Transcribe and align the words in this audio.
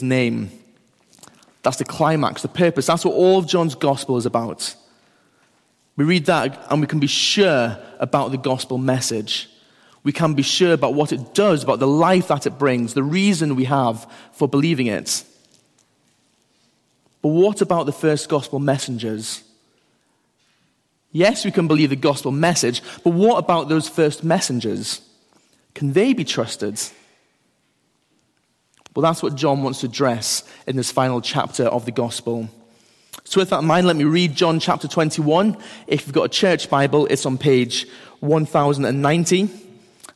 name. 0.00 0.50
That's 1.62 1.78
the 1.78 1.84
climax, 1.84 2.42
the 2.42 2.48
purpose. 2.48 2.86
That's 2.86 3.04
what 3.04 3.14
all 3.14 3.38
of 3.38 3.46
John's 3.46 3.74
gospel 3.74 4.16
is 4.16 4.26
about. 4.26 4.74
We 5.96 6.04
read 6.04 6.26
that 6.26 6.66
and 6.70 6.80
we 6.80 6.86
can 6.86 7.00
be 7.00 7.06
sure 7.06 7.78
about 7.98 8.30
the 8.30 8.38
gospel 8.38 8.78
message. 8.78 9.48
We 10.04 10.12
can 10.12 10.34
be 10.34 10.42
sure 10.42 10.74
about 10.74 10.94
what 10.94 11.12
it 11.12 11.34
does, 11.34 11.64
about 11.64 11.80
the 11.80 11.88
life 11.88 12.28
that 12.28 12.46
it 12.46 12.58
brings, 12.58 12.94
the 12.94 13.02
reason 13.02 13.56
we 13.56 13.64
have 13.64 14.08
for 14.32 14.46
believing 14.46 14.86
it. 14.86 15.24
But 17.22 17.30
what 17.30 17.60
about 17.60 17.86
the 17.86 17.92
first 17.92 18.28
gospel 18.28 18.58
messengers? 18.58 19.42
Yes, 21.10 21.44
we 21.44 21.50
can 21.50 21.66
believe 21.66 21.90
the 21.90 21.96
gospel 21.96 22.30
message, 22.30 22.82
but 23.02 23.14
what 23.14 23.38
about 23.38 23.68
those 23.68 23.88
first 23.88 24.22
messengers? 24.22 25.00
Can 25.74 25.94
they 25.94 26.12
be 26.12 26.24
trusted? 26.24 26.78
Well, 28.96 29.02
that's 29.02 29.22
what 29.22 29.34
John 29.34 29.62
wants 29.62 29.80
to 29.80 29.86
address 29.88 30.42
in 30.66 30.76
this 30.76 30.90
final 30.90 31.20
chapter 31.20 31.64
of 31.64 31.84
the 31.84 31.92
gospel. 31.92 32.48
So, 33.24 33.42
with 33.42 33.50
that 33.50 33.58
in 33.58 33.66
mind, 33.66 33.86
let 33.86 33.94
me 33.94 34.04
read 34.04 34.34
John 34.34 34.58
chapter 34.58 34.88
21. 34.88 35.58
If 35.86 36.06
you've 36.06 36.14
got 36.14 36.22
a 36.22 36.28
church 36.30 36.70
Bible, 36.70 37.06
it's 37.08 37.26
on 37.26 37.36
page 37.36 37.86
1090. 38.20 39.50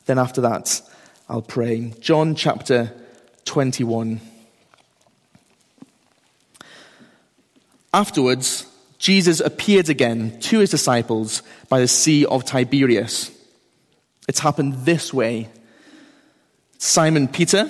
Then, 0.05 0.17
after 0.17 0.41
that, 0.41 0.81
I'll 1.29 1.43
pray. 1.43 1.93
John 1.99 2.33
chapter 2.33 2.91
21. 3.45 4.19
Afterwards, 7.93 8.65
Jesus 8.97 9.41
appeared 9.41 9.89
again 9.89 10.39
to 10.39 10.57
his 10.57 10.71
disciples 10.71 11.43
by 11.69 11.81
the 11.81 11.87
Sea 11.87 12.25
of 12.25 12.45
Tiberias. 12.45 13.29
It's 14.27 14.39
happened 14.39 14.85
this 14.85 15.13
way 15.13 15.49
Simon 16.79 17.27
Peter, 17.27 17.69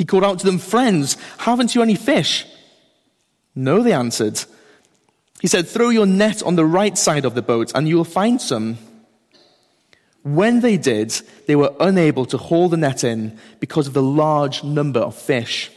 He 0.00 0.06
called 0.06 0.24
out 0.24 0.38
to 0.38 0.46
them, 0.46 0.56
Friends, 0.56 1.18
haven't 1.36 1.74
you 1.74 1.82
any 1.82 1.94
fish? 1.94 2.46
No, 3.54 3.82
they 3.82 3.92
answered. 3.92 4.42
He 5.42 5.46
said, 5.46 5.68
Throw 5.68 5.90
your 5.90 6.06
net 6.06 6.42
on 6.42 6.56
the 6.56 6.64
right 6.64 6.96
side 6.96 7.26
of 7.26 7.34
the 7.34 7.42
boat, 7.42 7.70
and 7.74 7.86
you 7.86 7.96
will 7.98 8.04
find 8.04 8.40
some. 8.40 8.78
When 10.22 10.60
they 10.60 10.78
did, 10.78 11.10
they 11.46 11.54
were 11.54 11.74
unable 11.78 12.24
to 12.24 12.38
haul 12.38 12.70
the 12.70 12.78
net 12.78 13.04
in 13.04 13.38
because 13.58 13.88
of 13.88 13.92
the 13.92 14.02
large 14.02 14.64
number 14.64 15.00
of 15.00 15.14
fish. 15.14 15.70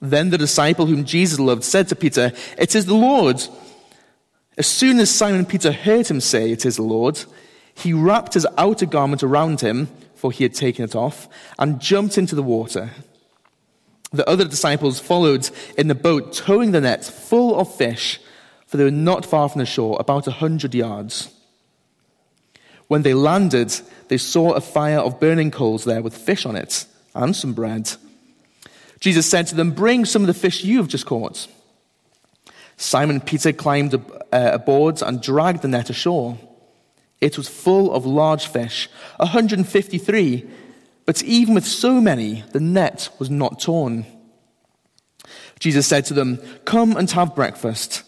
Then 0.00 0.30
the 0.30 0.38
disciple 0.38 0.86
whom 0.86 1.04
Jesus 1.04 1.40
loved 1.40 1.64
said 1.64 1.88
to 1.88 1.96
Peter, 1.96 2.30
It 2.56 2.76
is 2.76 2.86
the 2.86 2.94
Lord. 2.94 3.42
As 4.56 4.68
soon 4.68 5.00
as 5.00 5.10
Simon 5.10 5.44
Peter 5.44 5.72
heard 5.72 6.06
him 6.06 6.20
say, 6.20 6.52
It 6.52 6.64
is 6.64 6.76
the 6.76 6.82
Lord, 6.82 7.24
he 7.74 7.92
wrapped 7.92 8.34
his 8.34 8.46
outer 8.56 8.86
garment 8.86 9.24
around 9.24 9.60
him 9.60 9.88
for 10.20 10.30
he 10.30 10.44
had 10.44 10.52
taken 10.52 10.84
it 10.84 10.94
off, 10.94 11.28
and 11.58 11.80
jumped 11.80 12.18
into 12.18 12.34
the 12.34 12.42
water. 12.42 12.90
The 14.12 14.28
other 14.28 14.44
disciples 14.44 15.00
followed 15.00 15.48
in 15.78 15.88
the 15.88 15.94
boat, 15.94 16.34
towing 16.34 16.72
the 16.72 16.82
nets 16.82 17.08
full 17.08 17.58
of 17.58 17.74
fish, 17.74 18.20
for 18.66 18.76
they 18.76 18.84
were 18.84 18.90
not 18.90 19.24
far 19.24 19.48
from 19.48 19.60
the 19.60 19.66
shore, 19.66 19.96
about 19.98 20.26
a 20.26 20.32
hundred 20.32 20.74
yards. 20.74 21.32
When 22.86 23.00
they 23.00 23.14
landed, 23.14 23.72
they 24.08 24.18
saw 24.18 24.52
a 24.52 24.60
fire 24.60 24.98
of 24.98 25.20
burning 25.20 25.50
coals 25.50 25.84
there 25.84 26.02
with 26.02 26.14
fish 26.14 26.44
on 26.44 26.54
it 26.54 26.84
and 27.14 27.34
some 27.34 27.54
bread. 27.54 27.90
Jesus 29.00 29.30
said 29.30 29.46
to 29.46 29.54
them, 29.54 29.70
Bring 29.70 30.04
some 30.04 30.22
of 30.22 30.26
the 30.26 30.34
fish 30.34 30.64
you 30.64 30.78
have 30.78 30.88
just 30.88 31.06
caught. 31.06 31.48
Simon 32.76 33.20
Peter 33.20 33.54
climbed 33.54 33.94
uh, 33.94 34.00
aboard 34.32 35.00
and 35.00 35.22
dragged 35.22 35.62
the 35.62 35.68
net 35.68 35.88
ashore. 35.88 36.36
It 37.20 37.36
was 37.36 37.48
full 37.48 37.92
of 37.92 38.06
large 38.06 38.46
fish, 38.46 38.88
153, 39.18 40.48
but 41.04 41.22
even 41.22 41.54
with 41.54 41.66
so 41.66 42.00
many, 42.00 42.44
the 42.52 42.60
net 42.60 43.10
was 43.18 43.30
not 43.30 43.60
torn. 43.60 44.06
Jesus 45.58 45.86
said 45.86 46.06
to 46.06 46.14
them, 46.14 46.40
Come 46.64 46.96
and 46.96 47.10
have 47.10 47.34
breakfast. 47.34 48.02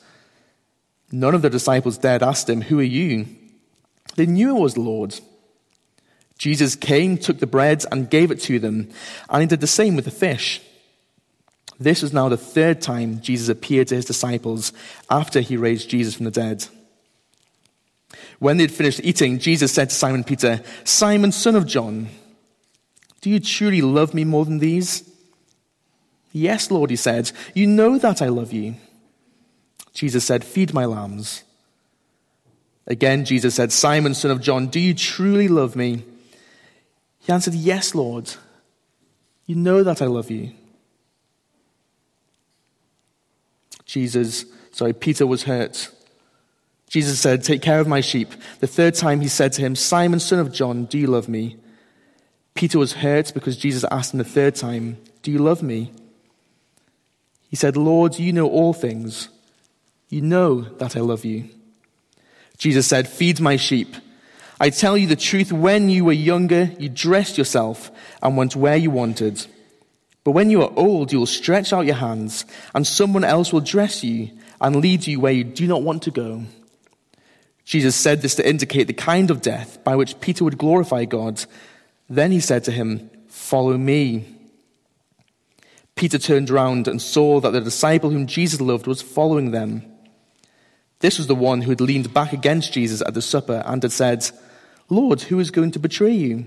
None 1.10 1.34
of 1.34 1.42
the 1.42 1.50
disciples 1.50 1.98
dared 1.98 2.22
ask 2.22 2.48
him, 2.48 2.62
Who 2.62 2.80
are 2.80 2.84
you? 2.84 3.26
They 4.16 4.26
knew 4.26 4.56
it 4.56 4.60
was 4.60 4.74
the 4.74 4.80
Lord. 4.80 5.20
Jesus 6.38 6.74
came, 6.74 7.18
took 7.18 7.38
the 7.38 7.46
bread, 7.46 7.84
and 7.92 8.10
gave 8.10 8.30
it 8.30 8.40
to 8.42 8.58
them, 8.58 8.90
and 9.28 9.42
he 9.42 9.46
did 9.46 9.60
the 9.60 9.66
same 9.66 9.94
with 9.94 10.06
the 10.06 10.10
fish. 10.10 10.60
This 11.78 12.02
was 12.02 12.12
now 12.12 12.28
the 12.28 12.36
third 12.36 12.80
time 12.80 13.20
Jesus 13.20 13.48
appeared 13.48 13.88
to 13.88 13.96
his 13.96 14.04
disciples 14.04 14.72
after 15.10 15.40
he 15.40 15.56
raised 15.56 15.88
Jesus 15.88 16.14
from 16.14 16.24
the 16.24 16.30
dead. 16.30 16.66
When 18.42 18.56
they 18.56 18.64
had 18.64 18.72
finished 18.72 19.00
eating, 19.04 19.38
Jesus 19.38 19.70
said 19.70 19.90
to 19.90 19.94
Simon 19.94 20.24
Peter, 20.24 20.62
Simon, 20.82 21.30
son 21.30 21.54
of 21.54 21.64
John, 21.64 22.08
do 23.20 23.30
you 23.30 23.38
truly 23.38 23.80
love 23.80 24.14
me 24.14 24.24
more 24.24 24.44
than 24.44 24.58
these? 24.58 25.08
Yes, 26.32 26.68
Lord, 26.68 26.90
he 26.90 26.96
said. 26.96 27.30
You 27.54 27.68
know 27.68 27.98
that 27.98 28.20
I 28.20 28.26
love 28.26 28.52
you. 28.52 28.74
Jesus 29.94 30.24
said, 30.24 30.44
Feed 30.44 30.74
my 30.74 30.86
lambs. 30.86 31.44
Again, 32.84 33.24
Jesus 33.24 33.54
said, 33.54 33.70
Simon, 33.70 34.12
son 34.12 34.32
of 34.32 34.40
John, 34.40 34.66
do 34.66 34.80
you 34.80 34.92
truly 34.92 35.46
love 35.46 35.76
me? 35.76 36.02
He 37.20 37.32
answered, 37.32 37.54
Yes, 37.54 37.94
Lord. 37.94 38.34
You 39.46 39.54
know 39.54 39.84
that 39.84 40.02
I 40.02 40.06
love 40.06 40.32
you. 40.32 40.50
Jesus, 43.84 44.46
sorry, 44.72 44.94
Peter 44.94 45.28
was 45.28 45.44
hurt 45.44 45.92
Jesus 46.92 47.18
said, 47.18 47.42
Take 47.42 47.62
care 47.62 47.80
of 47.80 47.88
my 47.88 48.02
sheep. 48.02 48.32
The 48.60 48.66
third 48.66 48.94
time 48.94 49.22
he 49.22 49.28
said 49.28 49.54
to 49.54 49.62
him, 49.62 49.74
Simon, 49.74 50.20
son 50.20 50.38
of 50.38 50.52
John, 50.52 50.84
do 50.84 50.98
you 50.98 51.06
love 51.06 51.26
me? 51.26 51.56
Peter 52.52 52.78
was 52.78 52.92
hurt 52.92 53.32
because 53.32 53.56
Jesus 53.56 53.82
asked 53.90 54.12
him 54.12 54.18
the 54.18 54.24
third 54.24 54.54
time, 54.54 54.98
Do 55.22 55.32
you 55.32 55.38
love 55.38 55.62
me? 55.62 55.90
He 57.48 57.56
said, 57.56 57.78
Lord, 57.78 58.18
you 58.18 58.30
know 58.34 58.46
all 58.46 58.74
things. 58.74 59.30
You 60.10 60.20
know 60.20 60.60
that 60.60 60.94
I 60.94 61.00
love 61.00 61.24
you. 61.24 61.48
Jesus 62.58 62.88
said, 62.88 63.08
Feed 63.08 63.40
my 63.40 63.56
sheep. 63.56 63.96
I 64.60 64.68
tell 64.68 64.98
you 64.98 65.06
the 65.06 65.16
truth, 65.16 65.50
when 65.50 65.88
you 65.88 66.04
were 66.04 66.12
younger, 66.12 66.72
you 66.78 66.90
dressed 66.90 67.38
yourself 67.38 67.90
and 68.22 68.36
went 68.36 68.54
where 68.54 68.76
you 68.76 68.90
wanted. 68.90 69.46
But 70.24 70.32
when 70.32 70.50
you 70.50 70.60
are 70.60 70.72
old, 70.76 71.10
you 71.10 71.20
will 71.20 71.26
stretch 71.26 71.72
out 71.72 71.86
your 71.86 71.94
hands, 71.94 72.44
and 72.74 72.86
someone 72.86 73.24
else 73.24 73.50
will 73.50 73.62
dress 73.62 74.04
you 74.04 74.28
and 74.60 74.76
lead 74.76 75.06
you 75.06 75.20
where 75.20 75.32
you 75.32 75.42
do 75.42 75.66
not 75.66 75.82
want 75.82 76.02
to 76.02 76.10
go. 76.10 76.44
Jesus 77.64 77.94
said 77.94 78.22
this 78.22 78.34
to 78.36 78.48
indicate 78.48 78.86
the 78.86 78.92
kind 78.92 79.30
of 79.30 79.40
death 79.40 79.82
by 79.84 79.96
which 79.96 80.20
Peter 80.20 80.44
would 80.44 80.58
glorify 80.58 81.04
God. 81.04 81.44
Then 82.08 82.32
he 82.32 82.40
said 82.40 82.64
to 82.64 82.72
him, 82.72 83.10
Follow 83.28 83.78
me. 83.78 84.26
Peter 85.94 86.18
turned 86.18 86.50
around 86.50 86.88
and 86.88 87.00
saw 87.00 87.40
that 87.40 87.50
the 87.50 87.60
disciple 87.60 88.10
whom 88.10 88.26
Jesus 88.26 88.60
loved 88.60 88.86
was 88.86 89.02
following 89.02 89.50
them. 89.50 89.82
This 91.00 91.18
was 91.18 91.26
the 91.26 91.34
one 91.34 91.62
who 91.62 91.70
had 91.70 91.80
leaned 91.80 92.14
back 92.14 92.32
against 92.32 92.72
Jesus 92.72 93.02
at 93.02 93.14
the 93.14 93.22
supper 93.22 93.62
and 93.66 93.82
had 93.82 93.92
said, 93.92 94.28
Lord, 94.88 95.22
who 95.22 95.38
is 95.38 95.50
going 95.50 95.70
to 95.72 95.78
betray 95.78 96.12
you? 96.12 96.46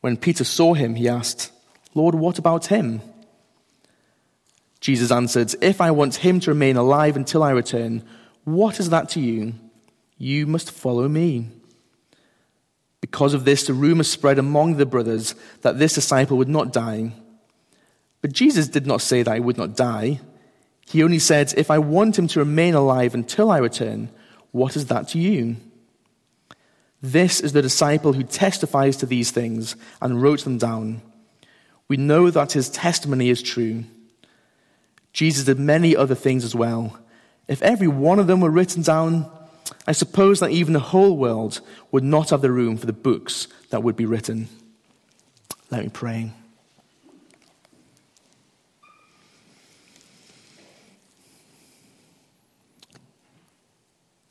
When 0.00 0.16
Peter 0.16 0.44
saw 0.44 0.74
him, 0.74 0.94
he 0.94 1.08
asked, 1.08 1.52
Lord, 1.94 2.14
what 2.14 2.38
about 2.38 2.66
him? 2.66 3.00
Jesus 4.80 5.10
answered, 5.10 5.54
If 5.60 5.80
I 5.80 5.90
want 5.90 6.16
him 6.16 6.40
to 6.40 6.50
remain 6.50 6.76
alive 6.76 7.16
until 7.16 7.42
I 7.42 7.50
return, 7.50 8.04
what 8.46 8.78
is 8.78 8.90
that 8.90 9.08
to 9.08 9.20
you? 9.20 9.54
You 10.18 10.46
must 10.46 10.70
follow 10.70 11.08
me. 11.08 11.48
Because 13.00 13.34
of 13.34 13.44
this, 13.44 13.66
the 13.66 13.74
rumor 13.74 14.04
spread 14.04 14.38
among 14.38 14.76
the 14.76 14.86
brothers 14.86 15.34
that 15.62 15.80
this 15.80 15.94
disciple 15.94 16.38
would 16.38 16.48
not 16.48 16.72
die. 16.72 17.12
But 18.22 18.32
Jesus 18.32 18.68
did 18.68 18.86
not 18.86 19.02
say 19.02 19.24
that 19.24 19.34
he 19.34 19.40
would 19.40 19.58
not 19.58 19.74
die. 19.74 20.20
He 20.88 21.02
only 21.02 21.18
said, 21.18 21.54
If 21.56 21.72
I 21.72 21.78
want 21.78 22.20
him 22.20 22.28
to 22.28 22.38
remain 22.38 22.74
alive 22.74 23.14
until 23.14 23.50
I 23.50 23.58
return, 23.58 24.10
what 24.52 24.76
is 24.76 24.86
that 24.86 25.08
to 25.08 25.18
you? 25.18 25.56
This 27.02 27.40
is 27.40 27.52
the 27.52 27.62
disciple 27.62 28.12
who 28.12 28.22
testifies 28.22 28.96
to 28.98 29.06
these 29.06 29.32
things 29.32 29.74
and 30.00 30.22
wrote 30.22 30.44
them 30.44 30.56
down. 30.56 31.02
We 31.88 31.96
know 31.96 32.30
that 32.30 32.52
his 32.52 32.70
testimony 32.70 33.28
is 33.28 33.42
true. 33.42 33.84
Jesus 35.12 35.46
did 35.46 35.58
many 35.58 35.96
other 35.96 36.14
things 36.14 36.44
as 36.44 36.54
well 36.54 36.96
if 37.48 37.62
every 37.62 37.88
one 37.88 38.18
of 38.18 38.26
them 38.26 38.40
were 38.40 38.50
written 38.50 38.82
down, 38.82 39.30
I 39.86 39.92
suppose 39.92 40.40
that 40.40 40.50
even 40.50 40.72
the 40.72 40.80
whole 40.80 41.16
world 41.16 41.60
would 41.92 42.04
not 42.04 42.30
have 42.30 42.42
the 42.42 42.50
room 42.50 42.76
for 42.76 42.86
the 42.86 42.92
books 42.92 43.48
that 43.70 43.82
would 43.82 43.96
be 43.96 44.06
written. 44.06 44.48
Let 45.70 45.82
me 45.82 45.90
pray. 45.90 46.32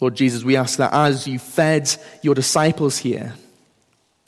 Lord 0.02 0.16
Jesus, 0.16 0.44
we 0.44 0.58
ask 0.58 0.78
that 0.78 0.94
as 0.94 1.26
you 1.26 1.40
fed 1.40 1.94
your 2.22 2.36
disciples 2.36 2.98
here 2.98 3.34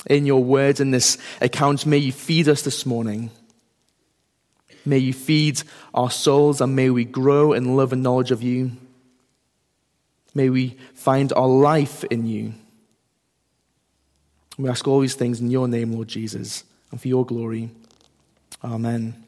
in 0.05 0.25
your 0.25 0.43
words 0.43 0.79
in 0.79 0.91
this 0.91 1.17
account, 1.41 1.85
may 1.85 1.97
you 1.97 2.13
feed 2.13 2.47
us 2.47 2.61
this 2.61 2.85
morning. 2.85 3.29
May 4.87 4.99
you 4.99 5.11
feed 5.11 5.61
our 5.93 6.09
souls 6.09 6.61
and 6.61 6.73
may 6.73 6.89
we 6.89 7.03
grow 7.03 7.51
in 7.51 7.75
love 7.75 7.91
and 7.91 8.01
knowledge 8.01 8.31
of 8.31 8.41
you. 8.41 8.71
May 10.33 10.49
we 10.49 10.77
find 10.93 11.33
our 11.33 11.47
life 11.47 12.05
in 12.05 12.25
you. 12.25 12.53
We 14.57 14.69
ask 14.69 14.87
all 14.87 15.01
these 15.01 15.15
things 15.15 15.41
in 15.41 15.51
your 15.51 15.67
name, 15.67 15.91
Lord 15.91 16.07
Jesus, 16.07 16.63
and 16.89 17.01
for 17.01 17.09
your 17.09 17.25
glory. 17.25 17.69
Amen. 18.63 19.21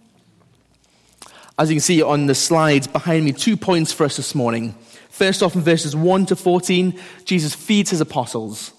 As 1.58 1.70
you 1.70 1.76
can 1.76 1.82
see 1.82 2.02
on 2.02 2.28
the 2.28 2.36
slides 2.36 2.88
behind 2.88 3.26
me, 3.26 3.34
two 3.34 3.58
points 3.58 3.92
for 3.92 4.06
us 4.06 4.16
this 4.16 4.34
morning. 4.34 4.76
First 5.10 5.44
off, 5.44 5.56
in 5.56 5.62
verses 5.62 5.94
1 5.94 6.28
to 6.28 6.38
14, 6.38 6.98
Jesus 7.26 7.54
feeds 7.54 7.90
his 7.90 8.00
apostles. 8.00 8.72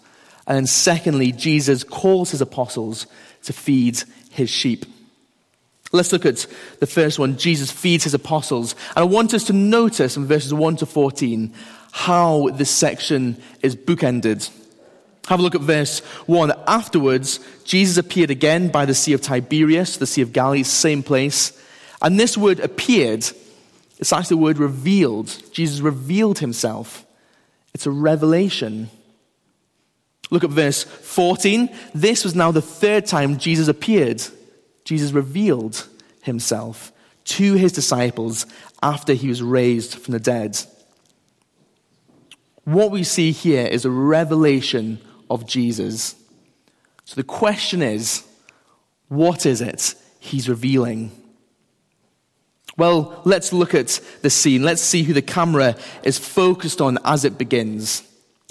And 0.47 0.56
then 0.56 0.67
secondly, 0.67 1.31
Jesus 1.31 1.85
calls 1.85 2.31
his 2.31 2.41
apostles 2.41 3.06
to 3.43 3.53
feed 3.53 4.03
his 4.31 4.49
sheep. 4.49 4.87
Let's 5.92 6.12
look 6.12 6.25
at 6.25 6.46
the 6.78 6.87
first 6.87 7.19
one. 7.19 7.37
Jesus 7.37 7.70
feeds 7.70 8.04
his 8.04 8.14
apostles. 8.14 8.75
And 8.90 8.98
I 8.98 9.04
want 9.04 9.34
us 9.34 9.44
to 9.44 9.52
notice 9.52 10.16
in 10.16 10.26
verses 10.26 10.54
1 10.54 10.76
to 10.76 10.87
14 10.87 11.52
how 11.92 12.48
this 12.50 12.70
section 12.70 13.40
is 13.62 13.75
bookended. 13.75 14.48
Have 15.26 15.40
a 15.40 15.42
look 15.42 15.54
at 15.54 15.60
verse 15.60 16.00
1. 16.26 16.52
Afterwards, 16.66 17.40
Jesus 17.64 17.96
appeared 17.96 18.31
again 18.31 18.69
by 18.69 18.84
the 18.84 18.94
Sea 18.94 19.12
of 19.12 19.20
Tiberias, 19.20 19.98
the 19.98 20.06
Sea 20.06 20.22
of 20.22 20.32
Galilee, 20.32 20.62
same 20.62 21.02
place. 21.02 21.52
And 22.00 22.19
this 22.19 22.38
word 22.38 22.60
appeared, 22.60 23.25
it's 23.98 24.12
actually 24.12 24.37
the 24.37 24.42
word 24.42 24.58
revealed. 24.58 25.37
Jesus 25.52 25.81
revealed 25.81 26.38
himself. 26.38 27.04
It's 27.75 27.87
a 27.87 27.90
revelation. 27.90 28.90
Look 30.31 30.44
at 30.44 30.50
verse 30.50 30.84
14. 30.84 31.69
This 31.94 32.25
was 32.25 32.34
now 32.34 32.52
the 32.52 32.62
third 32.62 33.06
time 33.06 33.38
Jesus 33.38 33.69
appeared. 33.69 34.22
Jesus 34.90 35.12
revealed 35.12 35.87
himself 36.22 36.90
to 37.22 37.54
his 37.54 37.70
disciples 37.70 38.44
after 38.82 39.12
he 39.12 39.28
was 39.28 39.40
raised 39.40 39.94
from 39.94 40.10
the 40.10 40.19
dead. 40.19 40.58
What 42.64 42.90
we 42.90 43.04
see 43.04 43.31
here 43.31 43.64
is 43.64 43.84
a 43.84 43.90
revelation 43.90 45.00
of 45.31 45.46
Jesus. 45.46 46.16
So 47.04 47.14
the 47.14 47.22
question 47.22 47.82
is 47.82 48.25
what 49.06 49.46
is 49.46 49.60
it 49.60 49.94
he's 50.19 50.48
revealing? 50.48 51.12
Well, 52.76 53.22
let's 53.25 53.52
look 53.52 53.76
at 53.76 54.00
the 54.22 54.31
scene. 54.31 54.64
Let's 54.64 54.82
see 54.82 55.04
who 55.04 55.12
the 55.12 55.22
camera 55.22 55.76
is 56.02 56.19
focused 56.19 56.81
on 56.81 56.98
as 57.04 57.25
it 57.25 57.38
begins. 57.38 58.02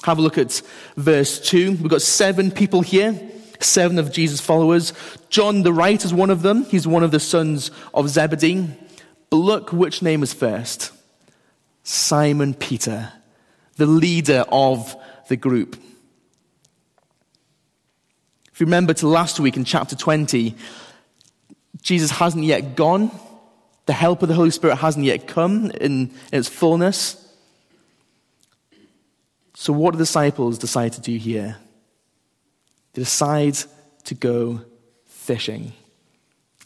Have 0.03 0.19
a 0.19 0.21
look 0.21 0.37
at 0.37 0.61
verse 0.95 1.37
2. 1.41 1.71
We've 1.71 1.89
got 1.89 2.01
seven 2.01 2.49
people 2.49 2.79
here, 2.79 3.29
seven 3.59 3.99
of 3.99 4.11
Jesus' 4.11 4.41
followers. 4.41 4.93
John 5.29 5.63
the 5.63 5.73
Right 5.73 6.03
is 6.03 6.13
one 6.13 6.29
of 6.29 6.41
them. 6.41 6.63
He's 6.65 6.87
one 6.87 7.03
of 7.03 7.11
the 7.11 7.19
sons 7.19 7.71
of 7.93 8.09
Zebedee. 8.09 8.67
But 9.29 9.37
look 9.37 9.71
which 9.71 10.01
name 10.01 10.23
is 10.23 10.33
first 10.33 10.91
Simon 11.83 12.53
Peter, 12.53 13.11
the 13.75 13.85
leader 13.85 14.45
of 14.49 14.95
the 15.27 15.35
group. 15.35 15.77
If 18.51 18.59
you 18.59 18.65
remember 18.65 18.93
to 18.95 19.07
last 19.07 19.39
week 19.39 19.55
in 19.55 19.63
chapter 19.63 19.95
20, 19.95 20.53
Jesus 21.81 22.11
hasn't 22.11 22.43
yet 22.43 22.75
gone. 22.75 23.11
The 23.85 23.93
help 23.93 24.21
of 24.21 24.27
the 24.27 24.35
Holy 24.35 24.51
Spirit 24.51 24.75
hasn't 24.75 25.05
yet 25.05 25.27
come 25.27 25.71
in, 25.71 25.71
in 25.71 26.11
its 26.31 26.49
fullness. 26.49 27.15
So, 29.55 29.73
what 29.73 29.91
do 29.91 29.97
the 29.97 30.03
disciples 30.03 30.57
decide 30.57 30.93
to 30.93 31.01
do 31.01 31.17
here? 31.17 31.57
They 32.99 33.05
decide 33.05 33.57
to 34.03 34.13
go 34.13 34.59
fishing. 35.05 35.71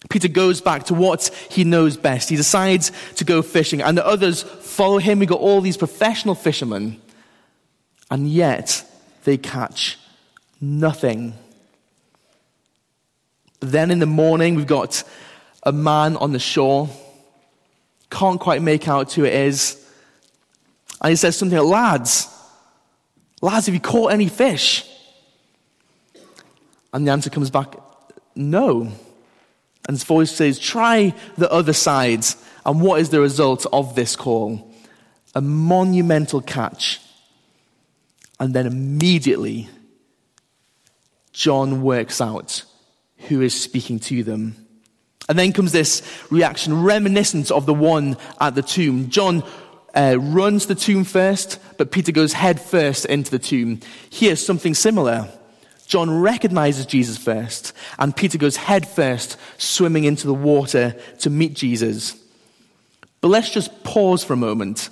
Peter 0.09 0.27
goes 0.27 0.61
back 0.61 0.85
to 0.85 0.95
what 0.95 1.27
he 1.51 1.63
knows 1.63 1.95
best. 1.95 2.27
He 2.27 2.35
decides 2.35 2.91
to 3.17 3.23
go 3.23 3.43
fishing, 3.43 3.83
and 3.83 3.95
the 3.95 4.03
others 4.03 4.41
follow 4.41 4.97
him. 4.97 5.19
We've 5.19 5.29
got 5.29 5.41
all 5.41 5.61
these 5.61 5.77
professional 5.77 6.33
fishermen, 6.33 6.99
and 8.09 8.27
yet 8.27 8.83
they 9.25 9.37
catch 9.37 9.99
nothing. 10.59 11.35
Then 13.59 13.91
in 13.91 13.99
the 13.99 14.07
morning, 14.07 14.55
we've 14.55 14.65
got 14.65 15.03
a 15.61 15.71
man 15.71 16.17
on 16.17 16.31
the 16.31 16.39
shore 16.39 16.89
can't 18.09 18.39
quite 18.39 18.63
make 18.63 18.87
out 18.87 19.13
who 19.13 19.23
it 19.23 19.33
is. 19.33 19.87
And 20.99 21.11
he 21.11 21.15
says 21.15 21.37
something 21.37 21.59
like, 21.59 21.67
Lads, 21.67 22.27
lads, 23.39 23.67
have 23.67 23.75
you 23.75 23.81
caught 23.81 24.13
any 24.13 24.29
fish? 24.29 24.89
And 26.93 27.07
the 27.07 27.11
answer 27.11 27.29
comes 27.29 27.49
back, 27.49 27.75
No. 28.35 28.91
And 29.85 29.97
his 29.97 30.03
voice 30.03 30.31
says, 30.31 30.59
Try 30.59 31.13
the 31.37 31.51
other 31.51 31.73
side. 31.73 32.23
And 32.65 32.79
what 32.79 33.01
is 33.01 33.09
the 33.09 33.19
result 33.19 33.65
of 33.73 33.95
this 33.95 34.15
call? 34.15 34.71
A 35.35 35.41
monumental 35.41 36.41
catch. 36.41 37.01
And 38.39 38.53
then 38.53 38.65
immediately, 38.65 39.67
John 41.33 41.81
works 41.81 42.21
out 42.21 42.63
who 43.27 43.41
is 43.41 43.59
speaking 43.59 43.99
to 43.99 44.23
them. 44.23 44.55
And 45.29 45.39
then 45.39 45.53
comes 45.53 45.71
this 45.71 46.01
reaction 46.29 46.83
reminiscent 46.83 47.51
of 47.51 47.65
the 47.65 47.73
one 47.73 48.17
at 48.39 48.55
the 48.55 48.61
tomb. 48.61 49.09
John 49.09 49.43
uh, 49.95 50.17
runs 50.19 50.65
the 50.65 50.75
tomb 50.75 51.03
first, 51.05 51.59
but 51.77 51.91
Peter 51.91 52.11
goes 52.11 52.33
head 52.33 52.59
first 52.59 53.05
into 53.05 53.31
the 53.31 53.39
tomb. 53.39 53.79
Here's 54.09 54.45
something 54.45 54.73
similar. 54.73 55.29
John 55.85 56.21
recognizes 56.21 56.85
Jesus 56.85 57.17
first, 57.17 57.73
and 57.99 58.15
Peter 58.15 58.37
goes 58.37 58.55
head 58.55 58.87
first, 58.87 59.37
swimming 59.57 60.05
into 60.05 60.27
the 60.27 60.33
water 60.33 60.95
to 61.19 61.29
meet 61.29 61.53
Jesus. 61.53 62.15
But 63.21 63.29
let's 63.29 63.49
just 63.49 63.83
pause 63.83 64.23
for 64.23 64.33
a 64.33 64.37
moment 64.37 64.89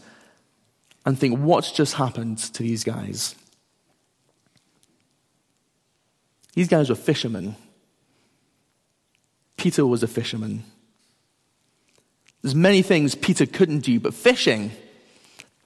and 1.05 1.17
think 1.17 1.39
what's 1.39 1.71
just 1.71 1.95
happened 1.95 2.38
to 2.38 2.63
these 2.63 2.83
guys? 2.83 3.35
These 6.53 6.67
guys 6.67 6.89
were 6.89 6.95
fishermen. 6.95 7.55
Peter 9.57 9.85
was 9.85 10.03
a 10.03 10.07
fisherman. 10.07 10.63
There's 12.41 12.55
many 12.55 12.81
things 12.81 13.15
Peter 13.15 13.45
couldn't 13.45 13.79
do, 13.79 13.99
but 13.99 14.13
fishing, 14.13 14.71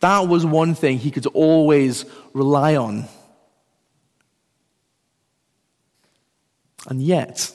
that 0.01 0.27
was 0.27 0.45
one 0.45 0.75
thing 0.75 0.97
he 0.97 1.11
could 1.11 1.25
always 1.27 2.05
rely 2.33 2.75
on. 2.75 3.05
And 6.87 7.01
yet, 7.01 7.51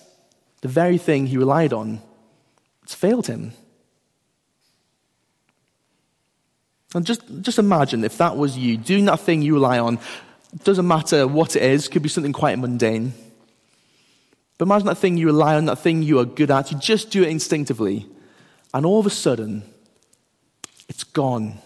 the 0.60 0.68
very 0.68 0.98
thing 0.98 1.26
he 1.26 1.36
relied 1.36 1.72
on, 1.72 2.00
it's 2.82 2.94
failed 2.94 3.26
him. 3.26 3.52
And 6.94 7.06
just, 7.06 7.22
just 7.42 7.58
imagine 7.58 8.02
if 8.02 8.18
that 8.18 8.36
was 8.36 8.58
you, 8.58 8.76
doing 8.76 9.04
that 9.04 9.20
thing 9.20 9.42
you 9.42 9.54
rely 9.54 9.78
on, 9.78 10.00
doesn't 10.64 10.86
matter 10.86 11.28
what 11.28 11.54
it 11.54 11.62
is, 11.62 11.86
could 11.88 12.02
be 12.02 12.08
something 12.08 12.32
quite 12.32 12.58
mundane. 12.58 13.12
But 14.58 14.66
imagine 14.66 14.88
that 14.88 14.98
thing 14.98 15.16
you 15.16 15.26
rely 15.26 15.54
on, 15.54 15.66
that 15.66 15.78
thing 15.78 16.02
you 16.02 16.18
are 16.18 16.24
good 16.24 16.50
at, 16.50 16.72
you 16.72 16.78
just 16.78 17.10
do 17.10 17.22
it 17.22 17.28
instinctively. 17.28 18.06
And 18.74 18.84
all 18.84 18.98
of 18.98 19.06
a 19.06 19.10
sudden, 19.10 19.62
it's 20.88 21.04
gone. 21.04 21.58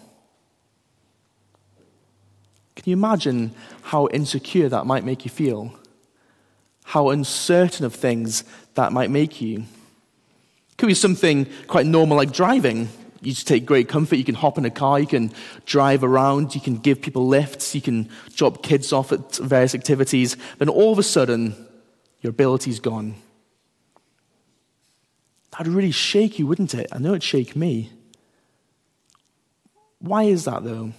Can 2.75 2.83
you 2.85 2.93
imagine 2.93 3.53
how 3.81 4.07
insecure 4.13 4.69
that 4.69 4.85
might 4.85 5.03
make 5.03 5.25
you 5.25 5.31
feel? 5.31 5.73
How 6.85 7.09
uncertain 7.09 7.85
of 7.85 7.93
things 7.93 8.43
that 8.75 8.93
might 8.93 9.09
make 9.09 9.41
you? 9.41 9.57
It 9.57 10.77
could 10.77 10.87
be 10.87 10.93
something 10.93 11.47
quite 11.67 11.85
normal 11.85 12.15
like 12.15 12.31
driving. 12.31 12.89
You 13.21 13.33
just 13.33 13.47
take 13.47 13.65
great 13.65 13.89
comfort. 13.89 14.17
You 14.17 14.23
can 14.23 14.35
hop 14.35 14.57
in 14.57 14.65
a 14.65 14.69
car, 14.69 14.99
you 14.99 15.07
can 15.07 15.33
drive 15.65 16.03
around, 16.03 16.53
you 16.53 16.61
can 16.61 16.77
give 16.77 17.01
people 17.01 17.27
lifts, 17.27 17.73
you 17.73 17.81
can 17.81 18.07
drop 18.35 18.61
kids 18.61 18.93
off 18.93 19.11
at 19.11 19.35
various 19.37 19.73
activities. 19.73 20.37
Then 20.59 20.69
all 20.69 20.91
of 20.91 20.99
a 20.99 21.03
sudden, 21.03 21.55
your 22.21 22.29
ability's 22.29 22.79
gone. 22.79 23.15
That'd 25.51 25.73
really 25.73 25.91
shake 25.91 26.37
you, 26.37 26.45
wouldn't 26.45 26.75
it? 26.75 26.87
I 26.91 26.99
know 26.99 27.11
it'd 27.11 27.23
shake 27.23 27.55
me. 27.55 27.89
Why 29.99 30.23
is 30.23 30.45
that, 30.45 30.63
though? 30.63 30.91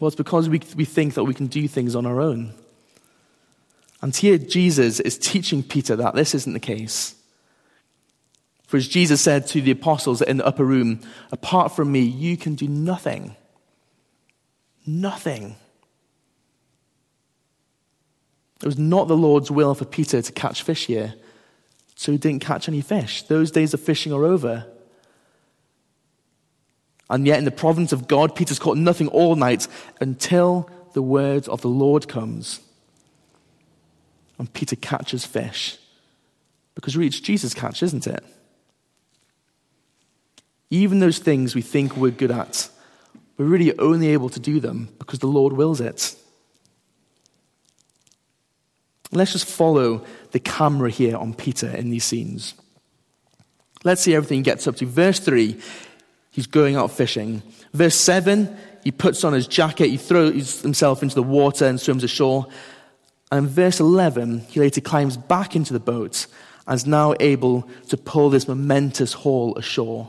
Well, 0.00 0.08
it's 0.08 0.16
because 0.16 0.48
we, 0.48 0.62
we 0.74 0.84
think 0.84 1.14
that 1.14 1.24
we 1.24 1.34
can 1.34 1.48
do 1.48 1.68
things 1.68 1.94
on 1.94 2.06
our 2.06 2.20
own. 2.20 2.54
And 4.04 4.14
here, 4.14 4.36
Jesus 4.36 5.00
is 5.00 5.16
teaching 5.16 5.62
Peter 5.62 5.96
that 5.96 6.14
this 6.14 6.34
isn't 6.34 6.52
the 6.52 6.60
case. 6.60 7.14
For 8.66 8.76
as 8.76 8.86
Jesus 8.86 9.22
said 9.22 9.46
to 9.46 9.62
the 9.62 9.70
apostles 9.70 10.20
in 10.20 10.36
the 10.36 10.44
upper 10.44 10.62
room, 10.62 11.00
apart 11.32 11.74
from 11.74 11.90
me, 11.90 12.00
you 12.00 12.36
can 12.36 12.54
do 12.54 12.68
nothing. 12.68 13.34
Nothing. 14.86 15.56
It 18.62 18.66
was 18.66 18.76
not 18.76 19.08
the 19.08 19.16
Lord's 19.16 19.50
will 19.50 19.74
for 19.74 19.86
Peter 19.86 20.20
to 20.20 20.32
catch 20.32 20.62
fish 20.62 20.84
here, 20.84 21.14
so 21.94 22.12
he 22.12 22.18
didn't 22.18 22.42
catch 22.42 22.68
any 22.68 22.82
fish. 22.82 23.22
Those 23.22 23.50
days 23.50 23.72
of 23.72 23.80
fishing 23.80 24.12
are 24.12 24.26
over. 24.26 24.66
And 27.08 27.26
yet, 27.26 27.38
in 27.38 27.46
the 27.46 27.50
providence 27.50 27.94
of 27.94 28.06
God, 28.06 28.36
Peter's 28.36 28.58
caught 28.58 28.76
nothing 28.76 29.08
all 29.08 29.34
night 29.34 29.66
until 29.98 30.68
the 30.92 31.00
word 31.00 31.48
of 31.48 31.62
the 31.62 31.68
Lord 31.68 32.06
comes. 32.06 32.60
And 34.38 34.52
Peter 34.52 34.76
catches 34.76 35.24
fish. 35.24 35.78
Because 36.74 36.96
really, 36.96 37.06
it's 37.08 37.20
Jesus' 37.20 37.54
catch, 37.54 37.82
isn't 37.82 38.06
it? 38.06 38.24
Even 40.70 40.98
those 40.98 41.18
things 41.18 41.54
we 41.54 41.62
think 41.62 41.96
we're 41.96 42.10
good 42.10 42.32
at, 42.32 42.68
we're 43.36 43.46
really 43.46 43.76
only 43.78 44.08
able 44.08 44.28
to 44.28 44.40
do 44.40 44.60
them 44.60 44.88
because 44.98 45.20
the 45.20 45.26
Lord 45.26 45.52
wills 45.52 45.80
it. 45.80 46.16
Let's 49.12 49.32
just 49.32 49.46
follow 49.46 50.04
the 50.32 50.40
camera 50.40 50.90
here 50.90 51.16
on 51.16 51.34
Peter 51.34 51.68
in 51.68 51.90
these 51.90 52.04
scenes. 52.04 52.54
Let's 53.84 54.00
see 54.00 54.14
everything 54.14 54.38
he 54.38 54.42
gets 54.42 54.66
up 54.66 54.76
to. 54.76 54.86
Verse 54.86 55.20
3, 55.20 55.60
he's 56.30 56.46
going 56.46 56.74
out 56.74 56.90
fishing. 56.90 57.42
Verse 57.72 57.94
7, 57.94 58.56
he 58.82 58.90
puts 58.90 59.22
on 59.22 59.32
his 59.32 59.46
jacket, 59.46 59.88
he 59.88 59.96
throws 59.96 60.62
himself 60.62 61.02
into 61.02 61.14
the 61.14 61.22
water 61.22 61.66
and 61.66 61.80
swims 61.80 62.02
ashore. 62.02 62.46
And 63.34 63.48
in 63.48 63.52
verse 63.52 63.80
11, 63.80 64.46
he 64.48 64.60
later 64.60 64.80
climbs 64.80 65.16
back 65.16 65.56
into 65.56 65.72
the 65.72 65.80
boat 65.80 66.28
and 66.68 66.76
is 66.76 66.86
now 66.86 67.14
able 67.18 67.68
to 67.88 67.96
pull 67.96 68.30
this 68.30 68.46
momentous 68.46 69.12
haul 69.12 69.56
ashore. 69.56 70.08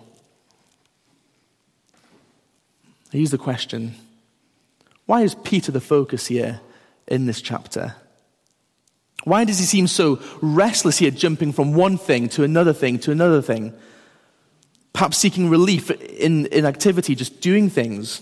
Here's 3.11 3.31
the 3.31 3.39
question 3.39 3.95
Why 5.07 5.23
is 5.23 5.33
Peter 5.33 5.71
the 5.71 5.81
focus 5.81 6.27
here 6.27 6.61
in 7.07 7.25
this 7.25 7.41
chapter? 7.41 7.95
Why 9.23 9.43
does 9.43 9.57
he 9.57 9.65
seem 9.65 9.87
so 9.87 10.21
restless 10.43 10.99
here, 10.99 11.09
jumping 11.09 11.51
from 11.51 11.73
one 11.73 11.97
thing 11.97 12.29
to 12.29 12.43
another 12.43 12.73
thing 12.73 12.99
to 12.99 13.11
another 13.11 13.41
thing? 13.41 13.73
Perhaps 14.93 15.17
seeking 15.17 15.49
relief 15.49 15.89
in, 15.89 16.45
in 16.45 16.63
activity, 16.63 17.15
just 17.15 17.41
doing 17.41 17.71
things. 17.71 18.21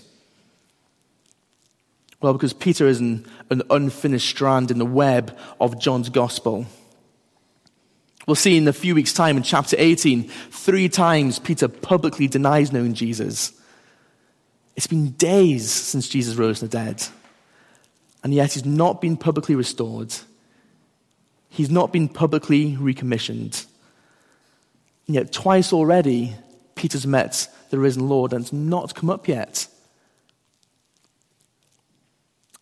Well, 2.24 2.32
because 2.32 2.54
Peter 2.54 2.86
is 2.86 3.00
an, 3.00 3.26
an 3.50 3.60
unfinished 3.68 4.30
strand 4.30 4.70
in 4.70 4.78
the 4.78 4.86
web 4.86 5.36
of 5.60 5.78
John's 5.78 6.08
gospel. 6.08 6.64
We'll 8.26 8.34
see 8.34 8.56
in 8.56 8.66
a 8.66 8.72
few 8.72 8.94
weeks' 8.94 9.12
time 9.12 9.36
in 9.36 9.42
chapter 9.42 9.76
18, 9.78 10.30
three 10.50 10.88
times 10.88 11.38
Peter 11.38 11.68
publicly 11.68 12.26
denies 12.26 12.72
knowing 12.72 12.94
Jesus. 12.94 13.52
It's 14.74 14.86
been 14.86 15.10
days 15.10 15.70
since 15.70 16.08
Jesus 16.08 16.36
rose 16.36 16.60
from 16.60 16.68
the 16.68 16.78
dead, 16.78 17.06
and 18.22 18.32
yet 18.32 18.54
he's 18.54 18.64
not 18.64 19.02
been 19.02 19.18
publicly 19.18 19.54
restored. 19.54 20.14
He's 21.50 21.68
not 21.68 21.92
been 21.92 22.08
publicly 22.08 22.74
recommissioned. 22.78 23.66
And 25.08 25.14
yet, 25.14 25.30
twice 25.30 25.74
already, 25.74 26.36
Peter's 26.74 27.06
met 27.06 27.48
the 27.68 27.78
risen 27.78 28.08
Lord 28.08 28.32
and 28.32 28.40
it's 28.40 28.52
not 28.54 28.94
come 28.94 29.10
up 29.10 29.28
yet. 29.28 29.66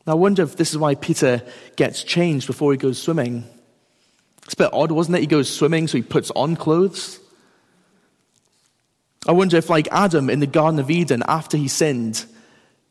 Now, 0.07 0.13
I 0.13 0.17
wonder 0.17 0.43
if 0.43 0.57
this 0.57 0.71
is 0.71 0.79
why 0.79 0.95
Peter 0.95 1.43
gets 1.77 2.03
changed 2.03 2.47
before 2.47 2.73
he 2.73 2.79
goes 2.79 3.01
swimming. 3.01 3.45
It's 4.45 4.55
a 4.55 4.57
bit 4.57 4.71
odd, 4.73 4.91
wasn't 4.91 5.17
it? 5.17 5.21
He 5.21 5.27
goes 5.27 5.49
swimming, 5.49 5.87
so 5.87 5.99
he 5.99 6.03
puts 6.03 6.31
on 6.33 6.57
clothes. 6.57 7.21
I 9.27 9.33
wonder 9.33 9.57
if, 9.57 9.71
like 9.71 9.89
Adam 9.93 10.29
in 10.29 10.41
the 10.41 10.47
Garden 10.47 10.81
of 10.81 10.91
Eden, 10.91 11.23
after 11.29 11.57
he 11.57 11.69
sinned, 11.69 12.25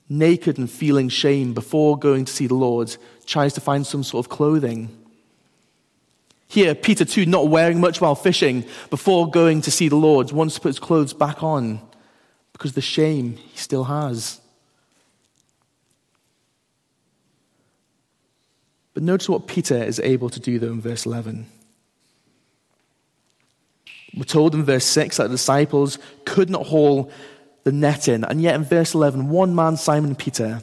naked 0.08 0.58
and 0.58 0.70
feeling 0.70 1.10
shame 1.10 1.53
before 1.53 1.98
going 1.98 2.25
to 2.25 2.34
see 2.34 2.48
the 2.48 2.56
Lord, 2.56 2.96
tries 3.25 3.53
to 3.53 3.62
find 3.62 3.86
some 3.86 4.03
sort 4.03 4.25
of 4.25 4.30
clothing. 4.30 4.98
Here, 6.48 6.75
Peter, 6.75 7.06
too, 7.06 7.25
not 7.25 7.48
wearing 7.48 7.80
much 7.80 8.01
while 8.01 8.15
fishing 8.15 8.65
before 8.89 9.30
going 9.30 9.62
to 9.62 9.72
see 9.72 9.88
the 9.88 9.96
Lord, 9.96 10.32
wants 10.32 10.56
to 10.56 10.62
put 10.62 10.70
his 10.70 10.80
clothes 10.80 11.13
back 11.13 11.44
on 11.44 11.82
because 12.51 12.74
the 12.74 12.82
shame 12.82 13.38
he 13.38 13.58
still 13.58 13.86
has. 13.86 14.41
But 18.94 19.04
notice 19.04 19.30
what 19.30 19.48
Peter 19.48 19.82
is 19.82 20.00
able 20.00 20.30
to 20.30 20.40
do, 20.40 20.60
though, 20.60 20.72
in 20.72 20.82
verse 20.82 21.06
11. 21.06 21.48
We're 24.16 24.24
told 24.24 24.54
in 24.54 24.64
verse 24.64 24.86
6 24.86 25.18
that 25.18 25.24
the 25.24 25.30
disciples 25.30 25.98
could 26.26 26.50
not 26.50 26.68
haul 26.68 27.12
the 27.64 27.72
net 27.72 28.08
in, 28.08 28.24
and 28.24 28.42
yet 28.42 28.56
in 28.56 28.64
verse 28.64 28.94
11, 28.94 29.30
one 29.30 29.56
man, 29.56 29.78
Simon 29.78 30.16
Peter, 30.16 30.62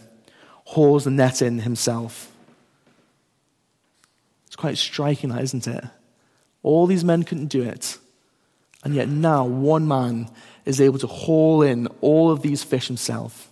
hauls 0.65 1.05
the 1.05 1.11
net 1.11 1.41
in 1.41 1.61
himself 1.61 2.31
It's 4.47 4.57
quite 4.57 4.77
striking, 4.77 5.31
that, 5.31 5.43
isn't 5.43 5.67
it? 5.67 5.85
All 6.63 6.87
these 6.87 7.05
men 7.05 7.23
couldn't 7.23 7.47
do 7.47 7.63
it. 7.63 7.99
And 8.85 8.95
yet 8.95 9.09
now 9.09 9.47
one 9.47 9.89
man 9.89 10.29
is 10.65 10.81
able 10.81 10.99
to 10.99 11.07
haul 11.07 11.63
in 11.63 11.87
all 12.01 12.31
of 12.31 12.43
these 12.43 12.63
fish 12.63 12.87
himself. 12.87 13.51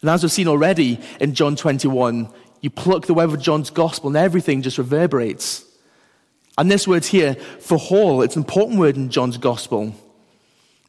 And 0.00 0.10
as 0.10 0.22
we've 0.22 0.32
seen 0.32 0.48
already 0.48 0.98
in 1.20 1.34
John 1.34 1.56
21, 1.56 2.32
you 2.60 2.70
pluck 2.70 3.06
the 3.06 3.14
web 3.14 3.30
of 3.30 3.40
John's 3.40 3.70
gospel 3.70 4.08
and 4.08 4.16
everything 4.16 4.62
just 4.62 4.78
reverberates. 4.78 5.64
And 6.58 6.70
this 6.70 6.86
word 6.86 7.04
here, 7.04 7.34
for 7.34 7.78
haul, 7.78 8.22
it's 8.22 8.36
an 8.36 8.42
important 8.42 8.78
word 8.78 8.96
in 8.96 9.08
John's 9.08 9.38
gospel. 9.38 9.94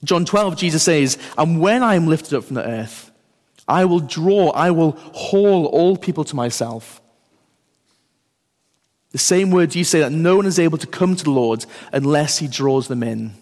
John 0.03 0.25
12, 0.25 0.57
Jesus 0.57 0.83
says, 0.83 1.17
And 1.37 1.61
when 1.61 1.83
I 1.83 1.95
am 1.95 2.07
lifted 2.07 2.35
up 2.35 2.43
from 2.43 2.55
the 2.55 2.67
earth, 2.67 3.11
I 3.67 3.85
will 3.85 3.99
draw, 3.99 4.49
I 4.49 4.71
will 4.71 4.91
haul 5.13 5.65
all 5.67 5.95
people 5.95 6.23
to 6.25 6.35
myself. 6.35 7.01
The 9.11 9.17
same 9.17 9.51
words 9.51 9.75
you 9.75 9.83
say 9.83 9.99
that 9.99 10.11
no 10.11 10.35
one 10.37 10.45
is 10.45 10.59
able 10.59 10.77
to 10.77 10.87
come 10.87 11.15
to 11.15 11.23
the 11.23 11.31
Lord 11.31 11.65
unless 11.93 12.39
he 12.39 12.47
draws 12.47 12.87
them 12.87 13.03
in. 13.03 13.33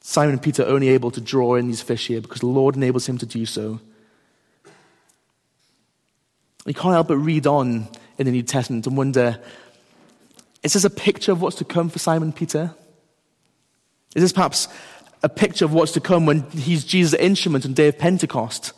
Simon 0.00 0.34
and 0.34 0.42
Peter 0.42 0.62
are 0.62 0.70
only 0.70 0.88
able 0.88 1.10
to 1.10 1.20
draw 1.20 1.54
in 1.54 1.66
these 1.66 1.82
fish 1.82 2.08
here 2.08 2.20
because 2.20 2.40
the 2.40 2.46
Lord 2.46 2.76
enables 2.76 3.08
him 3.08 3.18
to 3.18 3.26
do 3.26 3.46
so. 3.46 3.80
You 6.66 6.74
can't 6.74 6.94
help 6.94 7.08
but 7.08 7.16
read 7.16 7.46
on 7.46 7.88
in 8.18 8.26
the 8.26 8.32
New 8.32 8.42
Testament 8.42 8.86
and 8.86 8.96
wonder 8.96 9.40
is 10.62 10.74
this 10.74 10.84
a 10.84 10.90
picture 10.90 11.32
of 11.32 11.40
what's 11.40 11.56
to 11.56 11.64
come 11.64 11.88
for 11.88 11.98
Simon 11.98 12.32
Peter? 12.32 12.74
Is 14.14 14.22
this 14.22 14.32
perhaps 14.32 14.68
a 15.22 15.28
picture 15.28 15.64
of 15.64 15.72
what's 15.72 15.92
to 15.92 16.00
come 16.00 16.26
when 16.26 16.42
he's 16.50 16.84
Jesus' 16.84 17.14
instrument 17.14 17.64
on 17.64 17.70
the 17.70 17.76
day 17.76 17.88
of 17.88 17.98
Pentecost? 17.98 18.72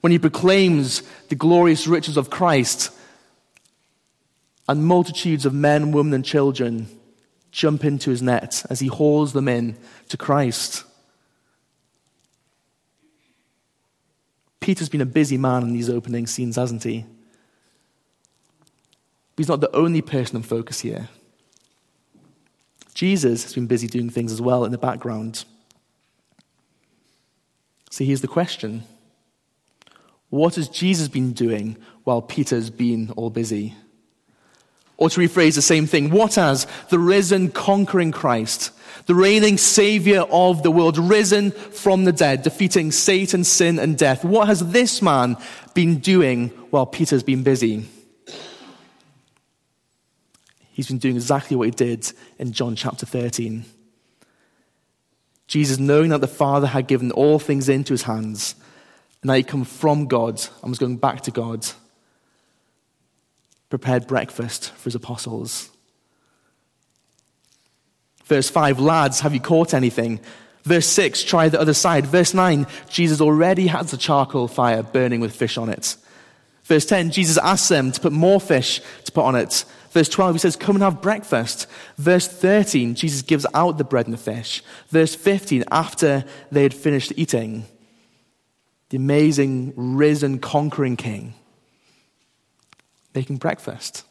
When 0.00 0.10
he 0.10 0.18
proclaims 0.18 1.02
the 1.28 1.36
glorious 1.36 1.86
riches 1.86 2.16
of 2.16 2.28
Christ 2.28 2.90
and 4.68 4.84
multitudes 4.84 5.46
of 5.46 5.54
men, 5.54 5.92
women, 5.92 6.12
and 6.12 6.24
children 6.24 6.88
jump 7.52 7.84
into 7.84 8.10
his 8.10 8.22
net 8.22 8.64
as 8.68 8.80
he 8.80 8.88
hauls 8.88 9.32
them 9.32 9.46
in 9.46 9.76
to 10.08 10.16
Christ. 10.16 10.84
Peter's 14.62 14.88
been 14.88 15.00
a 15.00 15.06
busy 15.06 15.36
man 15.36 15.64
in 15.64 15.72
these 15.72 15.90
opening 15.90 16.26
scenes, 16.26 16.56
hasn't 16.56 16.84
he? 16.84 17.04
But 19.34 19.42
he's 19.42 19.48
not 19.48 19.60
the 19.60 19.74
only 19.74 20.00
person 20.00 20.36
in 20.36 20.42
focus 20.42 20.80
here. 20.80 21.08
Jesus 22.94 23.42
has 23.42 23.54
been 23.54 23.66
busy 23.66 23.88
doing 23.88 24.08
things 24.08 24.30
as 24.30 24.40
well 24.40 24.64
in 24.64 24.70
the 24.70 24.78
background. 24.78 25.44
See, 27.90 28.04
here's 28.04 28.20
the 28.20 28.28
question 28.28 28.84
What 30.30 30.54
has 30.54 30.68
Jesus 30.68 31.08
been 31.08 31.32
doing 31.32 31.76
while 32.04 32.22
Peter's 32.22 32.70
been 32.70 33.10
all 33.16 33.30
busy? 33.30 33.74
Or 34.96 35.10
to 35.10 35.20
rephrase 35.20 35.56
the 35.56 35.62
same 35.62 35.88
thing, 35.88 36.10
what 36.10 36.36
has 36.36 36.68
the 36.90 36.98
risen, 36.98 37.50
conquering 37.50 38.12
Christ, 38.12 38.70
the 39.06 39.14
reigning 39.14 39.58
Savior 39.58 40.20
of 40.30 40.62
the 40.62 40.70
world, 40.70 40.98
risen 40.98 41.50
from 41.50 42.04
the 42.04 42.12
dead, 42.12 42.42
defeating 42.42 42.92
Satan, 42.92 43.44
sin, 43.44 43.78
and 43.78 43.98
death, 43.98 44.24
what 44.24 44.48
has 44.48 44.70
this 44.70 45.02
man 45.02 45.36
been 45.74 45.98
doing 45.98 46.48
while 46.70 46.86
Peter's 46.86 47.22
been 47.22 47.42
busy? 47.42 47.88
He's 50.72 50.88
been 50.88 50.98
doing 50.98 51.16
exactly 51.16 51.56
what 51.56 51.64
he 51.64 51.70
did 51.70 52.10
in 52.38 52.52
John 52.52 52.76
chapter 52.76 53.04
13. 53.04 53.64
Jesus, 55.46 55.78
knowing 55.78 56.10
that 56.10 56.20
the 56.22 56.26
Father 56.26 56.66
had 56.66 56.86
given 56.86 57.10
all 57.10 57.38
things 57.38 57.68
into 57.68 57.92
his 57.92 58.02
hands, 58.04 58.54
and 59.20 59.30
that 59.30 59.36
he 59.36 59.42
come 59.42 59.64
from 59.64 60.06
God 60.06 60.40
and 60.62 60.70
was 60.70 60.78
going 60.78 60.96
back 60.96 61.20
to 61.22 61.30
God, 61.30 61.66
prepared 63.68 64.06
breakfast 64.06 64.70
for 64.70 64.84
his 64.84 64.94
apostles. 64.94 65.71
Verse 68.24 68.48
5, 68.48 68.80
lads, 68.80 69.20
have 69.20 69.34
you 69.34 69.40
caught 69.40 69.74
anything? 69.74 70.20
Verse 70.64 70.86
6, 70.86 71.24
try 71.24 71.48
the 71.48 71.60
other 71.60 71.74
side. 71.74 72.06
Verse 72.06 72.34
9, 72.34 72.66
Jesus 72.88 73.20
already 73.20 73.66
has 73.66 73.90
the 73.90 73.96
charcoal 73.96 74.48
fire 74.48 74.82
burning 74.82 75.20
with 75.20 75.34
fish 75.34 75.58
on 75.58 75.68
it. 75.68 75.96
Verse 76.64 76.86
10, 76.86 77.10
Jesus 77.10 77.36
asks 77.38 77.68
them 77.68 77.90
to 77.92 78.00
put 78.00 78.12
more 78.12 78.40
fish 78.40 78.80
to 79.04 79.12
put 79.12 79.24
on 79.24 79.34
it. 79.34 79.64
Verse 79.90 80.08
12, 80.08 80.36
he 80.36 80.38
says, 80.38 80.56
Come 80.56 80.76
and 80.76 80.82
have 80.82 81.02
breakfast. 81.02 81.66
Verse 81.98 82.28
13, 82.28 82.94
Jesus 82.94 83.22
gives 83.22 83.44
out 83.52 83.76
the 83.76 83.84
bread 83.84 84.06
and 84.06 84.14
the 84.14 84.18
fish. 84.18 84.62
Verse 84.88 85.14
15, 85.14 85.64
after 85.70 86.24
they 86.50 86.62
had 86.62 86.72
finished 86.72 87.12
eating, 87.16 87.66
the 88.90 88.96
amazing, 88.96 89.72
risen, 89.76 90.38
conquering 90.38 90.96
king 90.96 91.34
making 93.14 93.36
breakfast. 93.36 94.04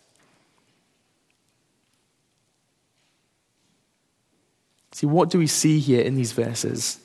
See, 4.92 5.06
what 5.06 5.30
do 5.30 5.40
we 5.40 5.48
see 5.48 5.80
here 5.80 6.02
in 6.02 6.16
these 6.16 6.34
verses? 6.34 7.00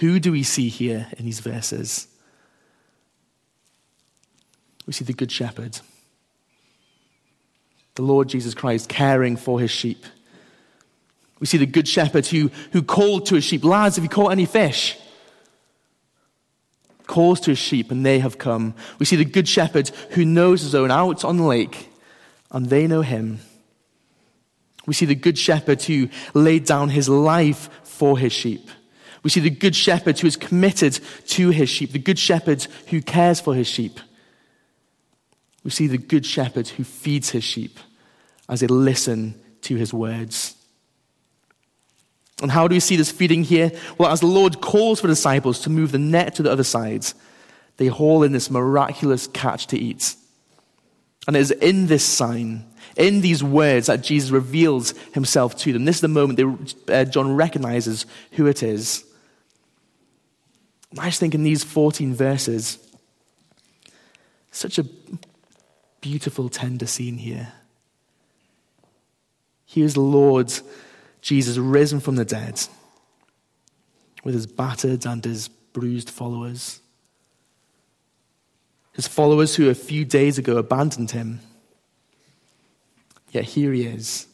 Who 0.00 0.18
do 0.18 0.32
we 0.32 0.42
see 0.42 0.68
here 0.68 1.06
in 1.18 1.24
these 1.24 1.40
verses? 1.40 2.08
We 4.86 4.92
see 4.92 5.04
the 5.04 5.14
Good 5.14 5.32
Shepherd, 5.32 5.78
the 7.94 8.02
Lord 8.02 8.28
Jesus 8.28 8.54
Christ 8.54 8.88
caring 8.88 9.36
for 9.36 9.58
his 9.60 9.70
sheep. 9.70 10.04
We 11.40 11.46
see 11.46 11.58
the 11.58 11.66
Good 11.66 11.88
Shepherd 11.88 12.26
who, 12.26 12.50
who 12.72 12.82
called 12.82 13.26
to 13.26 13.36
his 13.36 13.44
sheep, 13.44 13.64
Lads, 13.64 13.96
have 13.96 14.04
you 14.04 14.10
caught 14.10 14.32
any 14.32 14.46
fish? 14.46 14.98
Calls 17.06 17.40
to 17.40 17.50
his 17.52 17.58
sheep, 17.58 17.90
and 17.90 18.04
they 18.04 18.18
have 18.18 18.38
come. 18.38 18.74
We 18.98 19.06
see 19.06 19.16
the 19.16 19.24
Good 19.24 19.48
Shepherd 19.48 19.88
who 20.10 20.24
knows 20.24 20.62
his 20.62 20.74
own 20.74 20.90
out 20.90 21.24
on 21.24 21.36
the 21.36 21.44
lake, 21.44 21.88
and 22.50 22.66
they 22.66 22.86
know 22.86 23.02
him. 23.02 23.40
We 24.86 24.94
see 24.94 25.06
the 25.06 25.14
Good 25.14 25.38
Shepherd 25.38 25.82
who 25.82 26.08
laid 26.34 26.64
down 26.64 26.90
his 26.90 27.08
life 27.08 27.70
for 27.84 28.18
his 28.18 28.32
sheep. 28.32 28.68
We 29.22 29.30
see 29.30 29.40
the 29.40 29.50
Good 29.50 29.74
Shepherd 29.74 30.18
who 30.18 30.26
is 30.26 30.36
committed 30.36 31.00
to 31.28 31.50
his 31.50 31.70
sheep, 31.70 31.92
the 31.92 31.98
Good 31.98 32.18
Shepherd 32.18 32.62
who 32.88 33.00
cares 33.00 33.40
for 33.40 33.54
his 33.54 33.66
sheep. 33.66 33.98
We 35.64 35.70
see 35.70 35.86
the 35.86 35.98
Good 35.98 36.26
Shepherd 36.26 36.68
who 36.68 36.84
feeds 36.84 37.30
his 37.30 37.44
sheep 37.44 37.78
as 38.48 38.60
they 38.60 38.66
listen 38.66 39.40
to 39.62 39.76
his 39.76 39.94
words. 39.94 40.54
And 42.42 42.50
how 42.50 42.68
do 42.68 42.74
we 42.74 42.80
see 42.80 42.96
this 42.96 43.10
feeding 43.10 43.44
here? 43.44 43.72
Well, 43.96 44.10
as 44.10 44.20
the 44.20 44.26
Lord 44.26 44.60
calls 44.60 45.00
for 45.00 45.06
disciples 45.06 45.60
to 45.60 45.70
move 45.70 45.92
the 45.92 45.98
net 45.98 46.34
to 46.34 46.42
the 46.42 46.52
other 46.52 46.64
side, 46.64 47.06
they 47.78 47.86
haul 47.86 48.22
in 48.22 48.32
this 48.32 48.50
miraculous 48.50 49.26
catch 49.28 49.68
to 49.68 49.78
eat. 49.78 50.14
And 51.26 51.36
it 51.36 51.40
is 51.40 51.50
in 51.52 51.86
this 51.86 52.04
sign, 52.04 52.66
in 52.96 53.20
these 53.20 53.42
words, 53.42 53.86
that 53.86 54.02
Jesus 54.02 54.30
reveals 54.30 54.92
himself 55.12 55.56
to 55.58 55.72
them. 55.72 55.84
This 55.84 55.96
is 55.96 56.02
the 56.02 56.08
moment 56.08 56.38
that 56.86 56.92
uh, 56.92 57.10
John 57.10 57.34
recognizes 57.34 58.06
who 58.32 58.46
it 58.46 58.62
is. 58.62 59.04
I 60.98 61.06
just 61.06 61.20
think 61.20 61.34
in 61.34 61.42
these 61.42 61.64
14 61.64 62.14
verses, 62.14 62.78
such 64.50 64.78
a 64.78 64.86
beautiful, 66.00 66.48
tender 66.48 66.86
scene 66.86 67.18
here. 67.18 67.52
Here's 69.66 69.94
the 69.94 70.00
Lord 70.00 70.52
Jesus 71.20 71.56
risen 71.56 71.98
from 71.98 72.16
the 72.16 72.24
dead 72.24 72.60
with 74.22 74.34
his 74.34 74.46
battered 74.46 75.06
and 75.06 75.24
his 75.24 75.48
bruised 75.48 76.10
followers. 76.10 76.80
His 78.92 79.08
followers 79.08 79.56
who 79.56 79.68
a 79.68 79.74
few 79.74 80.04
days 80.04 80.38
ago 80.38 80.56
abandoned 80.56 81.10
him. 81.10 81.40
Yet 83.34 83.44
here 83.44 83.72
he 83.72 83.82
is, 83.82 84.28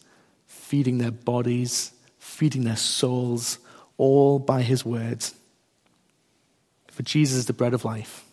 feeding 0.47 0.99
their 0.99 1.11
bodies, 1.11 1.93
feeding 2.19 2.65
their 2.65 2.77
souls, 2.77 3.59
all 3.97 4.39
by 4.39 4.61
his 4.61 4.85
words. 4.85 5.35
For 6.89 7.03
Jesus 7.03 7.39
is 7.39 7.47
the 7.47 7.55
bread 7.55 7.73
of 7.73 7.87
life. 7.87 8.27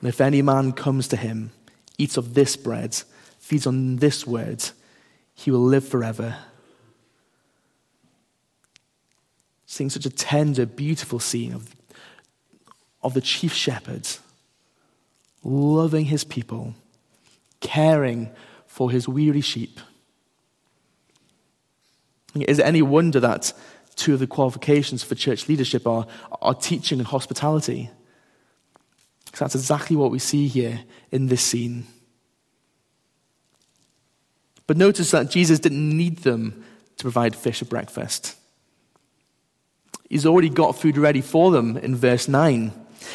And 0.00 0.08
if 0.08 0.20
any 0.20 0.42
man 0.42 0.70
comes 0.70 1.08
to 1.08 1.16
him, 1.16 1.50
eats 1.98 2.16
of 2.16 2.34
this 2.34 2.56
bread, 2.56 3.02
feeds 3.40 3.66
on 3.66 3.96
this 3.96 4.24
word, 4.24 4.64
he 5.34 5.50
will 5.50 5.64
live 5.64 5.86
forever. 5.86 6.36
Seeing 9.66 9.90
such 9.90 10.06
a 10.06 10.10
tender, 10.10 10.66
beautiful 10.66 11.18
scene 11.18 11.52
of, 11.52 11.74
of 13.02 13.12
the 13.12 13.20
chief 13.20 13.52
shepherd 13.52 14.06
loving 15.42 16.04
his 16.04 16.22
people, 16.22 16.74
caring 17.60 18.30
for 18.68 18.92
his 18.92 19.08
weary 19.08 19.40
sheep. 19.40 19.80
Is 22.36 22.60
it 22.60 22.64
any 22.64 22.82
wonder 22.82 23.18
that 23.18 23.52
two 23.96 24.14
of 24.14 24.20
the 24.20 24.26
qualifications 24.28 25.02
for 25.02 25.16
church 25.16 25.48
leadership 25.48 25.86
are, 25.86 26.06
are 26.40 26.54
teaching 26.54 27.00
and 27.00 27.08
hospitality? 27.08 27.90
Because 29.24 29.40
that's 29.40 29.54
exactly 29.56 29.96
what 29.96 30.12
we 30.12 30.20
see 30.20 30.46
here 30.46 30.80
in 31.10 31.26
this 31.26 31.42
scene. 31.42 31.86
But 34.66 34.76
notice 34.76 35.10
that 35.10 35.30
Jesus 35.30 35.58
didn't 35.58 35.96
need 35.96 36.18
them 36.18 36.64
to 36.98 37.02
provide 37.02 37.34
fish 37.34 37.62
at 37.62 37.68
breakfast. 37.68 38.36
He's 40.08 40.26
already 40.26 40.50
got 40.50 40.78
food 40.78 40.96
ready 40.96 41.22
for 41.22 41.50
them 41.50 41.76
in 41.76 41.96
verse 41.96 42.28
9. 42.28 42.72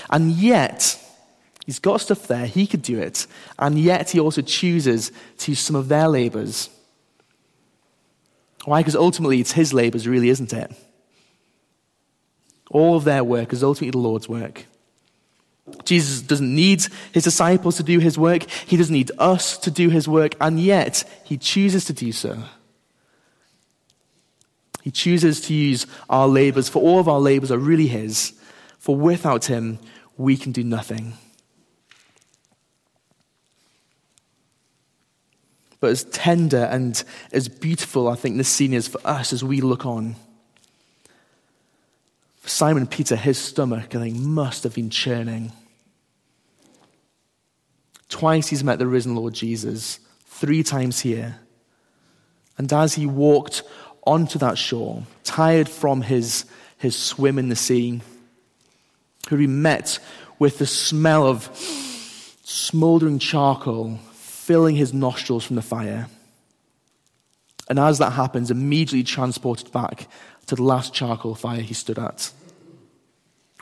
And 0.10 0.32
yet, 0.32 1.00
he's 1.66 1.80
got 1.80 2.02
stuff 2.02 2.28
there, 2.28 2.46
he 2.46 2.68
could 2.68 2.82
do 2.82 3.00
it. 3.00 3.28
And 3.60 3.78
yet, 3.80 4.12
he 4.12 4.20
also 4.20 4.42
chooses 4.42 5.12
to 5.40 5.52
use 5.52 5.60
some 5.60 5.76
of 5.76 5.88
their 5.88 6.08
labors. 6.08 6.70
Why? 8.66 8.82
Because 8.82 8.96
ultimately, 8.96 9.40
it's 9.40 9.52
his 9.54 9.74
labors, 9.74 10.08
really, 10.08 10.30
isn't 10.30 10.54
it? 10.54 10.72
All 12.70 12.96
of 12.96 13.04
their 13.04 13.24
work 13.24 13.54
is 13.54 13.64
ultimately 13.64 13.92
the 13.92 13.98
Lord's 13.98 14.28
work. 14.28 14.66
Jesus 15.86 16.22
doesn't 16.22 16.54
need 16.54 16.84
his 17.14 17.24
disciples 17.24 17.78
to 17.78 17.84
do 17.84 18.00
his 18.00 18.18
work. 18.18 18.50
He 18.50 18.76
doesn't 18.76 18.94
need 18.94 19.12
us 19.18 19.58
to 19.60 19.72
do 19.72 19.90
his 19.90 20.08
work, 20.08 20.36
and 20.42 20.60
yet 20.60 21.04
he 21.24 21.38
chooses 21.38 21.86
to 21.86 21.94
do 21.94 22.12
so. 22.12 22.38
He 24.82 24.92
chooses 24.92 25.40
to 25.42 25.54
use 25.54 25.88
our 26.10 26.28
labors, 26.28 26.68
for 26.68 26.82
all 26.82 27.00
of 27.00 27.08
our 27.08 27.20
labors 27.20 27.52
are 27.52 27.58
really 27.58 27.88
his. 27.88 28.34
For 28.80 28.96
without 28.96 29.46
him, 29.46 29.80
we 30.18 30.36
can 30.36 30.52
do 30.52 30.64
nothing. 30.64 31.14
But 35.84 35.92
as 35.92 36.06
tender 36.06 36.64
and 36.72 37.04
as 37.34 37.50
beautiful, 37.50 38.08
I 38.08 38.16
think 38.16 38.38
this 38.38 38.48
scene 38.48 38.74
is 38.74 38.88
for 38.88 39.02
us 39.04 39.34
as 39.34 39.44
we 39.44 39.60
look 39.60 39.86
on. 39.86 40.16
For 42.40 42.48
Simon 42.48 42.88
Peter, 42.88 43.18
his 43.18 43.38
stomach, 43.38 43.94
I 43.94 44.00
think, 44.00 44.16
must 44.16 44.64
have 44.64 44.76
been 44.76 44.90
churning. 44.90 45.52
Twice 48.08 48.48
he's 48.48 48.64
met 48.64 48.80
the 48.80 48.88
risen 48.88 49.14
Lord 49.14 49.34
Jesus, 49.34 50.00
three 50.26 50.64
times 50.64 51.02
here. 51.02 51.38
And 52.58 52.72
as 52.72 52.94
he 52.94 53.06
walked 53.06 53.64
onto 54.08 54.40
that 54.40 54.58
shore, 54.58 55.04
tired 55.26 55.68
from 55.68 56.02
his, 56.02 56.46
his 56.78 56.96
swim 56.96 57.38
in 57.38 57.50
the 57.50 57.58
sea, 57.58 58.00
who 59.28 59.36
he 59.36 59.48
met 59.48 60.00
with 60.40 60.60
the 60.60 60.66
smell 60.66 61.28
of 61.28 61.50
smoldering 62.46 63.20
charcoal 63.20 64.00
filling 64.44 64.76
his 64.76 64.94
nostrils 64.94 65.46
from 65.46 65.56
the 65.56 65.62
fire. 65.62 66.08
And 67.70 67.80
as 67.80 68.00
that 68.00 68.12
happens, 68.12 68.52
immediately 68.52 69.04
transported 69.04 69.72
back 69.72 70.10
to 70.48 70.56
the 70.56 70.64
last 70.64 70.94
charcoal 70.94 71.34
fire 71.34 71.62
he 71.62 71.74
stood 71.74 71.98
at. 71.98 72.30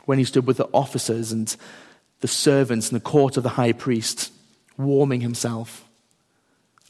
When 0.06 0.18
he 0.18 0.24
stood 0.24 0.44
with 0.44 0.56
the 0.56 0.68
officers 0.74 1.30
and 1.30 1.54
the 2.18 2.26
servants 2.26 2.90
in 2.90 2.94
the 2.94 3.00
court 3.00 3.36
of 3.36 3.44
the 3.44 3.50
high 3.50 3.72
priest, 3.72 4.32
warming 4.76 5.20
himself. 5.20 5.84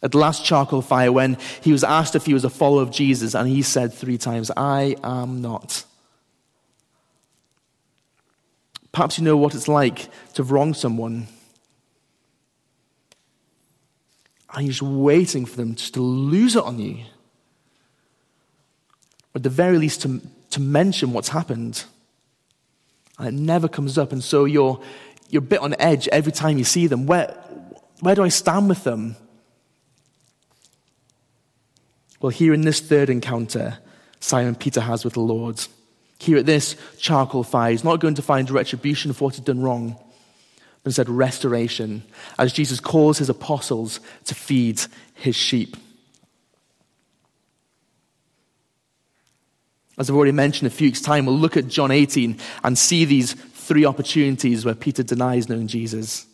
At 0.02 0.12
the 0.12 0.18
last 0.18 0.42
charcoal 0.42 0.80
fire, 0.80 1.12
when 1.12 1.36
he 1.60 1.70
was 1.70 1.84
asked 1.84 2.16
if 2.16 2.24
he 2.24 2.32
was 2.32 2.44
a 2.44 2.50
follower 2.50 2.82
of 2.82 2.90
Jesus, 2.90 3.34
and 3.34 3.46
he 3.46 3.60
said 3.60 3.92
three 3.92 4.16
times, 4.16 4.50
I 4.56 4.96
am 5.04 5.42
not. 5.42 5.84
Perhaps 8.90 9.18
you 9.18 9.24
know 9.24 9.36
what 9.36 9.54
it's 9.54 9.68
like 9.68 10.08
to 10.32 10.42
wronged 10.42 10.78
someone. 10.78 11.28
And 14.54 14.66
you're 14.66 14.72
just 14.72 14.82
waiting 14.82 15.46
for 15.46 15.56
them 15.56 15.74
to 15.74 16.00
lose 16.00 16.56
it 16.56 16.62
on 16.62 16.78
you. 16.78 17.04
Or 19.34 19.36
at 19.36 19.42
the 19.42 19.50
very 19.50 19.78
least, 19.78 20.02
to, 20.02 20.20
to 20.50 20.60
mention 20.60 21.12
what's 21.12 21.30
happened. 21.30 21.84
And 23.18 23.28
it 23.28 23.34
never 23.34 23.68
comes 23.68 23.96
up. 23.96 24.12
And 24.12 24.22
so 24.22 24.44
you're, 24.44 24.80
you're 25.30 25.42
a 25.42 25.46
bit 25.46 25.60
on 25.60 25.74
edge 25.78 26.06
every 26.08 26.32
time 26.32 26.58
you 26.58 26.64
see 26.64 26.86
them. 26.86 27.06
Where, 27.06 27.28
where 28.00 28.14
do 28.14 28.22
I 28.22 28.28
stand 28.28 28.68
with 28.68 28.84
them? 28.84 29.16
Well, 32.20 32.30
here 32.30 32.52
in 32.52 32.60
this 32.60 32.80
third 32.80 33.10
encounter, 33.10 33.78
Simon 34.20 34.54
Peter 34.54 34.80
has 34.80 35.04
with 35.04 35.14
the 35.14 35.20
Lord. 35.20 35.60
Here 36.18 36.36
at 36.36 36.46
this 36.46 36.76
charcoal 36.98 37.42
fire, 37.42 37.72
he's 37.72 37.82
not 37.82 37.98
going 37.98 38.14
to 38.14 38.22
find 38.22 38.48
retribution 38.48 39.12
for 39.12 39.24
what 39.24 39.34
he's 39.34 39.44
done 39.44 39.60
wrong, 39.60 39.96
but 40.84 40.92
said 40.92 41.08
restoration, 41.08 42.02
as 42.38 42.52
Jesus 42.52 42.80
calls 42.80 43.18
his 43.18 43.28
apostles 43.28 44.00
to 44.24 44.34
feed 44.34 44.80
his 45.14 45.36
sheep. 45.36 45.76
As 49.98 50.08
I've 50.08 50.16
already 50.16 50.32
mentioned 50.32 50.66
a 50.66 50.74
few 50.74 50.88
weeks' 50.88 51.00
time, 51.00 51.26
we'll 51.26 51.36
look 51.38 51.56
at 51.56 51.68
John 51.68 51.90
18 51.90 52.38
and 52.64 52.78
see 52.78 53.04
these 53.04 53.34
three 53.34 53.84
opportunities 53.84 54.64
where 54.64 54.74
Peter 54.74 55.02
denies 55.02 55.48
knowing 55.48 55.68
Jesus. 55.68 56.26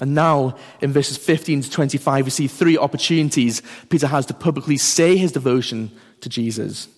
And 0.00 0.14
now, 0.14 0.56
in 0.80 0.92
verses 0.92 1.18
15 1.18 1.62
to 1.62 1.70
25, 1.70 2.24
we 2.24 2.30
see 2.30 2.46
three 2.46 2.78
opportunities 2.78 3.62
Peter 3.90 4.06
has 4.06 4.24
to 4.26 4.34
publicly 4.34 4.78
say 4.78 5.16
his 5.16 5.32
devotion 5.32 5.90
to 6.22 6.30
Jesus. 6.30 6.88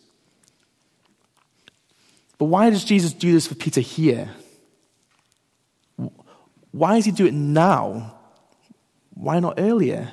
But 2.39 2.47
why 2.47 2.71
does 2.71 2.85
Jesus 2.85 3.13
do 3.13 3.33
this 3.33 3.47
for 3.49 3.57
Peter 3.57 3.81
here? 3.81 4.31
Why 6.75 6.97
does 6.97 7.05
he 7.05 7.13
do 7.13 7.25
it 7.25 7.35
now? 7.35 8.17
Why 9.11 9.39
not 9.39 9.55
earlier? 9.59 10.13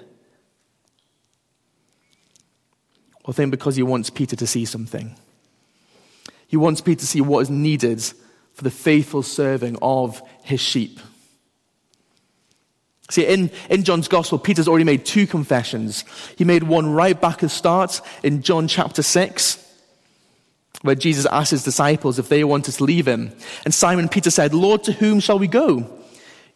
I 3.28 3.32
think 3.32 3.50
because 3.50 3.76
he 3.76 3.82
wants 3.82 4.12
Peter 4.12 4.36
to 4.36 4.46
see 4.46 4.66
something. 4.66 5.16
He 6.48 6.58
wants 6.58 6.80
Peter 6.80 7.00
to 7.00 7.08
see 7.08 7.20
what 7.20 7.40
is 7.40 7.50
needed 7.50 8.04
for 8.54 8.64
the 8.64 8.70
faithful 8.70 9.24
serving 9.24 9.80
of 9.82 10.22
his 10.44 10.60
sheep. 10.60 11.00
See, 13.10 13.26
in, 13.26 13.50
in 13.72 13.84
John's 13.84 14.08
gospel, 14.08 14.38
Peter's 14.38 14.68
already 14.68 14.84
made 14.84 15.04
two 15.04 15.26
confessions. 15.26 16.06
He 16.38 16.44
made 16.44 16.62
one 16.62 16.94
right 16.94 17.20
back 17.20 17.36
at 17.36 17.40
the 17.40 17.50
start 17.50 18.02
in 18.22 18.44
John 18.44 18.68
chapter 18.68 19.02
6, 19.02 19.58
where 20.84 20.94
Jesus 20.94 21.26
asked 21.26 21.52
his 21.52 21.64
disciples 21.64 22.20
if 22.20 22.30
they 22.30 22.44
wanted 22.44 22.74
to 22.74 22.84
leave 22.84 23.08
him. 23.08 23.36
And 23.66 23.74
Simon 23.74 24.10
Peter 24.10 24.30
said, 24.30 24.54
Lord, 24.54 24.84
to 24.84 24.92
whom 24.92 25.20
shall 25.20 25.40
we 25.40 25.48
go? 25.48 25.98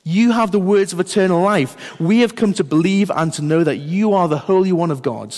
You 0.08 0.32
have 0.32 0.52
the 0.52 0.60
words 0.60 0.94
of 0.94 1.00
eternal 1.00 1.42
life. 1.42 2.00
We 2.00 2.20
have 2.20 2.36
come 2.36 2.54
to 2.54 2.64
believe 2.64 3.10
and 3.10 3.34
to 3.34 3.42
know 3.42 3.64
that 3.64 3.78
you 3.78 4.14
are 4.14 4.28
the 4.28 4.38
Holy 4.38 4.72
One 4.72 4.92
of 4.92 5.02
God. 5.02 5.36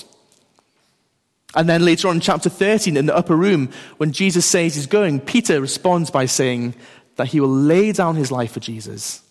And 1.56 1.70
then 1.70 1.86
later 1.86 2.10
on 2.10 2.16
in 2.16 2.22
chapter 2.22 2.50
13, 2.50 2.98
in 2.98 3.06
the 3.06 3.16
upper 3.16 3.36
room, 3.36 3.70
when 3.96 4.12
Jesus 4.12 4.46
says 4.46 4.76
he's 4.76 4.86
going, 4.86 5.22
Peter 5.22 5.62
responds 5.62 6.12
by 6.12 6.26
saying 6.26 6.76
that 7.16 7.30
he 7.30 7.40
will 7.40 7.48
lay 7.48 7.94
down 7.94 8.16
his 8.16 8.30
life 8.30 8.52
for 8.52 8.60
Jesus. 8.60 9.22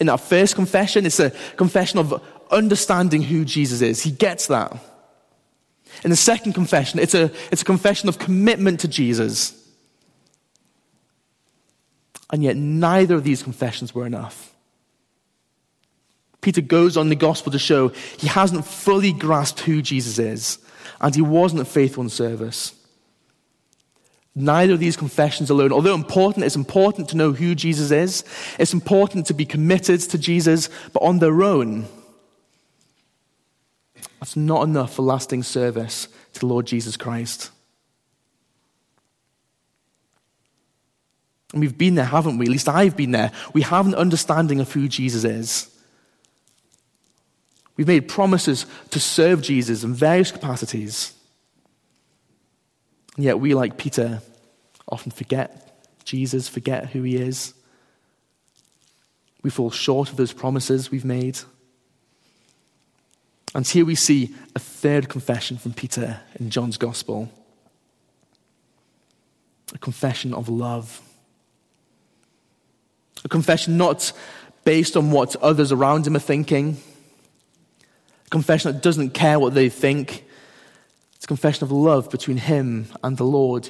In 0.00 0.06
that 0.06 0.20
first 0.20 0.54
confession, 0.54 1.04
it's 1.04 1.20
a 1.20 1.30
confession 1.56 1.98
of 1.98 2.22
understanding 2.50 3.20
who 3.20 3.44
Jesus 3.44 3.82
is. 3.82 4.02
He 4.02 4.10
gets 4.10 4.46
that. 4.46 4.72
In 6.02 6.08
the 6.08 6.16
second 6.16 6.54
confession, 6.54 6.98
it's 6.98 7.14
a, 7.14 7.30
it's 7.52 7.60
a 7.60 7.66
confession 7.66 8.08
of 8.08 8.18
commitment 8.18 8.80
to 8.80 8.88
Jesus. 8.88 9.59
And 12.32 12.42
yet, 12.42 12.56
neither 12.56 13.16
of 13.16 13.24
these 13.24 13.42
confessions 13.42 13.94
were 13.94 14.06
enough. 14.06 14.54
Peter 16.40 16.60
goes 16.60 16.96
on 16.96 17.08
the 17.08 17.16
gospel 17.16 17.52
to 17.52 17.58
show 17.58 17.88
he 18.18 18.28
hasn't 18.28 18.64
fully 18.64 19.12
grasped 19.12 19.60
who 19.60 19.82
Jesus 19.82 20.18
is, 20.18 20.58
and 21.00 21.14
he 21.14 21.22
wasn't 21.22 21.66
faithful 21.66 22.02
in 22.02 22.08
service. 22.08 22.74
Neither 24.34 24.74
of 24.74 24.80
these 24.80 24.96
confessions 24.96 25.50
alone, 25.50 25.72
although 25.72 25.94
important, 25.94 26.46
it's 26.46 26.56
important 26.56 27.08
to 27.08 27.16
know 27.16 27.32
who 27.32 27.54
Jesus 27.54 27.90
is. 27.90 28.24
It's 28.58 28.72
important 28.72 29.26
to 29.26 29.34
be 29.34 29.44
committed 29.44 30.00
to 30.00 30.18
Jesus, 30.18 30.70
but 30.92 31.02
on 31.02 31.18
their 31.18 31.42
own, 31.42 31.86
that's 34.20 34.36
not 34.36 34.62
enough 34.62 34.94
for 34.94 35.02
lasting 35.02 35.42
service 35.42 36.06
to 36.34 36.40
the 36.40 36.46
Lord 36.46 36.66
Jesus 36.66 36.96
Christ. 36.96 37.50
And 41.52 41.60
we've 41.60 41.76
been 41.76 41.96
there, 41.96 42.04
haven't 42.04 42.38
we? 42.38 42.46
At 42.46 42.52
least 42.52 42.68
I've 42.68 42.96
been 42.96 43.10
there. 43.10 43.32
We 43.52 43.62
have 43.62 43.86
an 43.86 43.94
understanding 43.94 44.60
of 44.60 44.72
who 44.72 44.88
Jesus 44.88 45.24
is. 45.24 45.68
We've 47.76 47.86
made 47.86 48.08
promises 48.08 48.66
to 48.90 49.00
serve 49.00 49.42
Jesus 49.42 49.82
in 49.82 49.94
various 49.94 50.30
capacities. 50.30 51.12
And 53.16 53.24
yet 53.24 53.40
we, 53.40 53.54
like 53.54 53.78
Peter, 53.78 54.20
often 54.88 55.10
forget 55.10 55.82
Jesus, 56.04 56.48
forget 56.48 56.90
who 56.90 57.02
he 57.02 57.16
is. 57.16 57.54
We 59.42 59.50
fall 59.50 59.70
short 59.70 60.10
of 60.10 60.16
those 60.16 60.32
promises 60.32 60.90
we've 60.90 61.04
made. 61.04 61.38
And 63.54 63.66
here 63.66 63.84
we 63.84 63.94
see 63.94 64.34
a 64.54 64.58
third 64.58 65.08
confession 65.08 65.56
from 65.56 65.72
Peter 65.72 66.20
in 66.38 66.50
John's 66.50 66.76
Gospel 66.76 67.30
a 69.72 69.78
confession 69.78 70.34
of 70.34 70.48
love. 70.48 71.00
A 73.24 73.28
confession 73.28 73.76
not 73.76 74.12
based 74.64 74.96
on 74.96 75.10
what 75.10 75.36
others 75.36 75.72
around 75.72 76.06
him 76.06 76.16
are 76.16 76.20
thinking, 76.20 76.76
a 78.26 78.30
confession 78.30 78.72
that 78.72 78.82
doesn't 78.82 79.10
care 79.10 79.38
what 79.38 79.54
they 79.54 79.68
think. 79.68 80.24
It's 81.14 81.24
a 81.24 81.28
confession 81.28 81.64
of 81.64 81.72
love 81.72 82.10
between 82.10 82.36
him 82.36 82.86
and 83.02 83.16
the 83.16 83.24
Lord. 83.24 83.68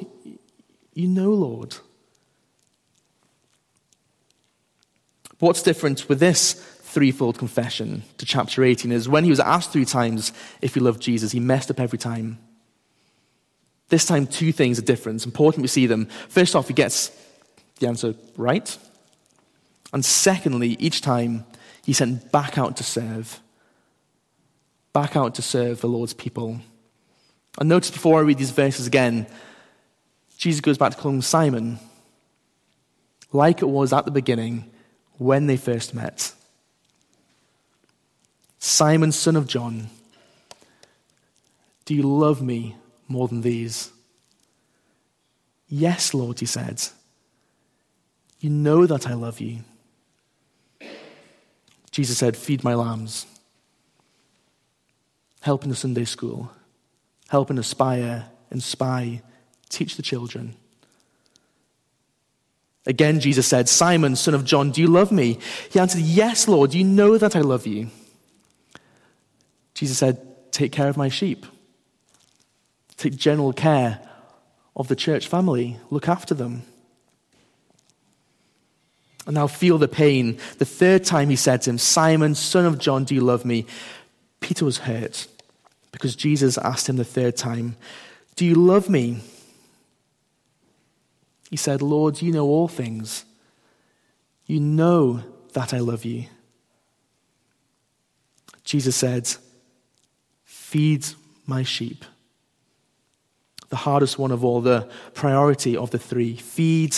You 0.95 1.09
know, 1.09 1.31
Lord. 1.31 1.77
What's 5.39 5.63
different 5.63 6.09
with 6.09 6.21
this 6.21 6.53
threefold 6.53 7.39
confession 7.39 8.03
to 8.19 8.27
chapter 8.27 8.63
18 8.65 8.93
is 8.93 9.09
when 9.09 9.25
he 9.25 9.31
was 9.31 9.41
asked 9.41 9.73
three 9.73 9.85
times 9.85 10.33
if 10.61 10.75
he 10.75 10.81
loved 10.81 11.01
Jesus, 11.01 11.33
he 11.33 11.41
messed 11.41 11.71
up 11.71 11.81
every 11.81 11.99
time. 11.99 12.39
This 13.89 14.05
time, 14.05 14.27
two 14.27 14.53
things 14.53 14.79
are 14.79 14.83
different. 14.83 15.17
It's 15.17 15.27
important 15.27 15.63
we 15.63 15.69
see 15.69 15.87
them. 15.87 16.07
First 16.29 16.55
off, 16.55 16.69
he 16.69 16.75
gets 16.75 17.11
the 17.79 17.89
answer 17.89 18.15
right. 18.37 18.77
And 19.93 20.05
secondly, 20.05 20.77
each 20.79 21.01
time 21.01 21.45
he 21.85 21.93
sent 21.93 22.31
back 22.31 22.59
out 22.59 22.77
to 22.77 22.85
serve. 22.85 23.41
Back 24.93 25.17
out 25.17 25.35
to 25.37 25.43
serve 25.43 25.81
the 25.81 25.89
Lord's 25.89 26.15
people. 26.15 26.61
And 27.59 27.69
notice 27.69 27.91
before 27.91 28.19
I 28.19 28.23
read 28.23 28.39
these 28.39 28.51
verses 28.51 28.87
again, 28.87 29.27
Jesus 30.37 30.61
goes 30.61 30.79
back 30.79 30.93
to 30.93 30.99
calling 30.99 31.23
Simon, 31.23 31.79
like 33.33 33.61
it 33.61 33.69
was 33.69 33.93
at 33.93 34.05
the 34.05 34.11
beginning 34.11 34.71
when 35.19 35.47
they 35.47 35.57
first 35.57 35.95
met. 35.95 36.33
Simon, 38.59 39.13
son 39.13 39.37
of 39.37 39.47
John, 39.47 39.89
do 41.85 41.95
you 41.95 42.03
love 42.03 42.41
me 42.41 42.77
more 43.09 43.29
than 43.29 43.41
these? 43.41 43.91
Yes, 45.69 46.15
Lord, 46.15 46.41
he 46.41 46.47
said. 46.47 46.83
You 48.41 48.51
know 48.51 48.87
that 48.87 49.09
I 49.09 49.15
love 49.15 49.41
you. 49.41 49.61
Jesus 51.91 52.19
said, 52.19 52.37
Feed 52.37 52.65
my 52.65 52.75
lambs. 52.75 53.27
Help 55.41 55.65
in 55.65 55.71
the 55.71 55.77
Sunday 55.77 56.05
school. 56.05 56.51
Help 57.29 57.51
in 57.51 57.59
Aspire, 57.59 58.27
Inspire, 58.51 59.23
teach 59.69 59.97
the 59.97 60.03
children. 60.03 60.55
Again, 62.87 63.21
Jesus 63.21 63.47
said, 63.47 63.69
Simon, 63.69 64.17
son 64.17 64.35
of 64.35 64.45
John, 64.45 64.71
do 64.71 64.81
you 64.81 64.89
love 64.89 65.13
me? 65.13 65.39
He 65.71 65.79
answered, 65.79 66.01
Yes, 66.01 66.49
Lord, 66.49 66.75
you 66.75 66.83
know 66.83 67.19
that 67.19 67.37
I 67.37 67.41
love 67.41 67.67
you. 67.67 67.89
Jesus 69.75 69.99
said, 69.99 70.21
Take 70.51 70.73
care 70.73 70.89
of 70.89 70.97
my 70.97 71.09
sheep. 71.09 71.47
Take 72.97 73.17
general 73.17 73.53
care 73.53 74.01
of 74.75 74.89
the 74.89 74.97
church 74.97 75.29
family. 75.29 75.79
Look 75.91 76.09
after 76.09 76.35
them. 76.35 76.63
And 79.31 79.37
now 79.37 79.47
feel 79.47 79.79
the 79.79 79.87
pain. 79.87 80.39
The 80.59 80.65
third 80.65 81.05
time 81.05 81.29
he 81.29 81.37
said 81.37 81.63
to 81.63 81.71
him, 81.71 81.79
Simon, 81.79 82.35
son 82.35 82.67
of 82.67 82.81
John, 82.81 83.05
do 83.05 83.15
you 83.15 83.21
love 83.21 83.45
me? 83.45 83.65
Peter 84.41 84.65
was 84.65 84.79
hurt 84.79 85.29
because 85.93 86.17
Jesus 86.17 86.59
asked 86.59 86.89
him 86.89 86.97
the 86.97 87.05
third 87.05 87.37
time, 87.37 87.77
Do 88.35 88.45
you 88.45 88.57
love 88.57 88.89
me? 88.89 89.21
He 91.49 91.57
said, 91.57 91.81
Lord, 91.81 92.21
you 92.21 92.33
know 92.33 92.45
all 92.45 92.67
things. 92.67 93.25
You 94.47 94.59
know 94.59 95.23
that 95.53 95.73
I 95.73 95.79
love 95.79 96.05
you. 96.05 96.25
Jesus 98.65 98.97
said, 98.97 99.31
Feed 100.45 101.07
my 101.47 101.63
sheep. 101.63 102.05
The 103.69 103.77
hardest 103.77 104.19
one 104.19 104.33
of 104.33 104.45
all, 104.45 104.61
the 104.61 104.91
priority 105.15 105.77
of 105.77 105.93
the 105.93 106.01
three. 106.01 106.35
Feed, 106.35 106.97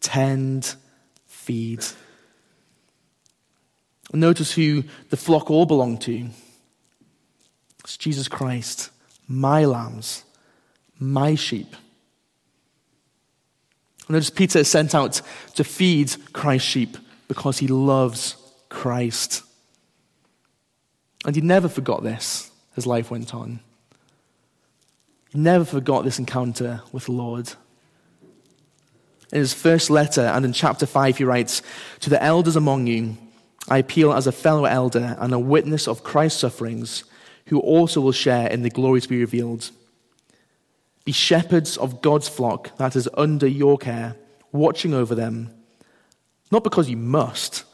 tend, 0.00 0.76
feed. 1.40 1.84
Notice 4.12 4.52
who 4.52 4.84
the 5.08 5.16
flock 5.16 5.50
all 5.50 5.66
belong 5.66 5.98
to. 5.98 6.28
It's 7.84 7.96
Jesus 7.96 8.28
Christ, 8.28 8.90
my 9.26 9.64
lambs, 9.64 10.24
my 10.98 11.34
sheep. 11.34 11.74
Notice 14.08 14.30
Peter 14.30 14.58
is 14.58 14.68
sent 14.68 14.94
out 14.94 15.22
to 15.54 15.64
feed 15.64 16.14
Christ's 16.32 16.68
sheep 16.68 16.96
because 17.28 17.58
he 17.58 17.68
loves 17.68 18.36
Christ. 18.68 19.42
And 21.24 21.36
he 21.36 21.42
never 21.42 21.68
forgot 21.68 22.02
this 22.02 22.50
as 22.76 22.86
life 22.86 23.10
went 23.10 23.34
on. 23.34 23.60
He 25.32 25.38
never 25.38 25.64
forgot 25.64 26.04
this 26.04 26.18
encounter 26.18 26.82
with 26.92 27.04
the 27.06 27.12
Lord. 27.12 27.52
In 29.32 29.38
his 29.38 29.54
first 29.54 29.90
letter 29.90 30.22
and 30.22 30.44
in 30.44 30.52
chapter 30.52 30.86
5, 30.86 31.18
he 31.18 31.24
writes 31.24 31.62
To 32.00 32.10
the 32.10 32.22
elders 32.22 32.56
among 32.56 32.86
you, 32.86 33.16
I 33.68 33.78
appeal 33.78 34.12
as 34.12 34.26
a 34.26 34.32
fellow 34.32 34.64
elder 34.64 35.16
and 35.20 35.32
a 35.32 35.38
witness 35.38 35.86
of 35.86 36.02
Christ's 36.02 36.40
sufferings, 36.40 37.04
who 37.46 37.60
also 37.60 38.00
will 38.00 38.12
share 38.12 38.48
in 38.48 38.62
the 38.62 38.70
glory 38.70 39.00
to 39.00 39.08
be 39.08 39.20
revealed. 39.20 39.70
Be 41.04 41.12
shepherds 41.12 41.76
of 41.76 42.02
God's 42.02 42.28
flock 42.28 42.76
that 42.78 42.96
is 42.96 43.08
under 43.14 43.46
your 43.46 43.78
care, 43.78 44.16
watching 44.52 44.94
over 44.94 45.14
them, 45.14 45.50
not 46.50 46.64
because 46.64 46.90
you 46.90 46.96
must, 46.96 47.64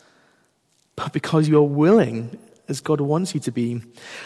but 0.95 1.13
because 1.13 1.49
you 1.49 1.59
are 1.59 1.63
willing, 1.63 2.39
as 2.69 2.81
God 2.81 3.01
wants 3.01 3.35
you 3.35 3.41
to 3.41 3.53
be, 3.53 3.83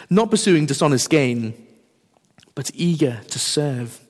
not 0.08 0.30
pursuing 0.30 0.66
dishonest 0.66 1.10
gain, 1.10 1.54
but 2.54 2.70
eager 2.74 3.20
to 3.28 3.38
serve, 3.38 4.00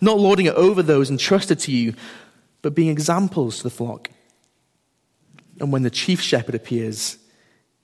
not 0.00 0.18
lording 0.18 0.46
it 0.46 0.54
over 0.54 0.82
those 0.82 1.10
entrusted 1.10 1.58
to 1.60 1.72
you, 1.72 1.94
but 2.62 2.74
being 2.74 2.90
examples 2.90 3.58
to 3.58 3.62
the 3.64 3.70
flock. 3.70 4.10
And 5.58 5.72
when 5.72 5.82
the 5.82 5.90
chief 5.90 6.20
shepherd 6.20 6.54
appears, 6.54 7.18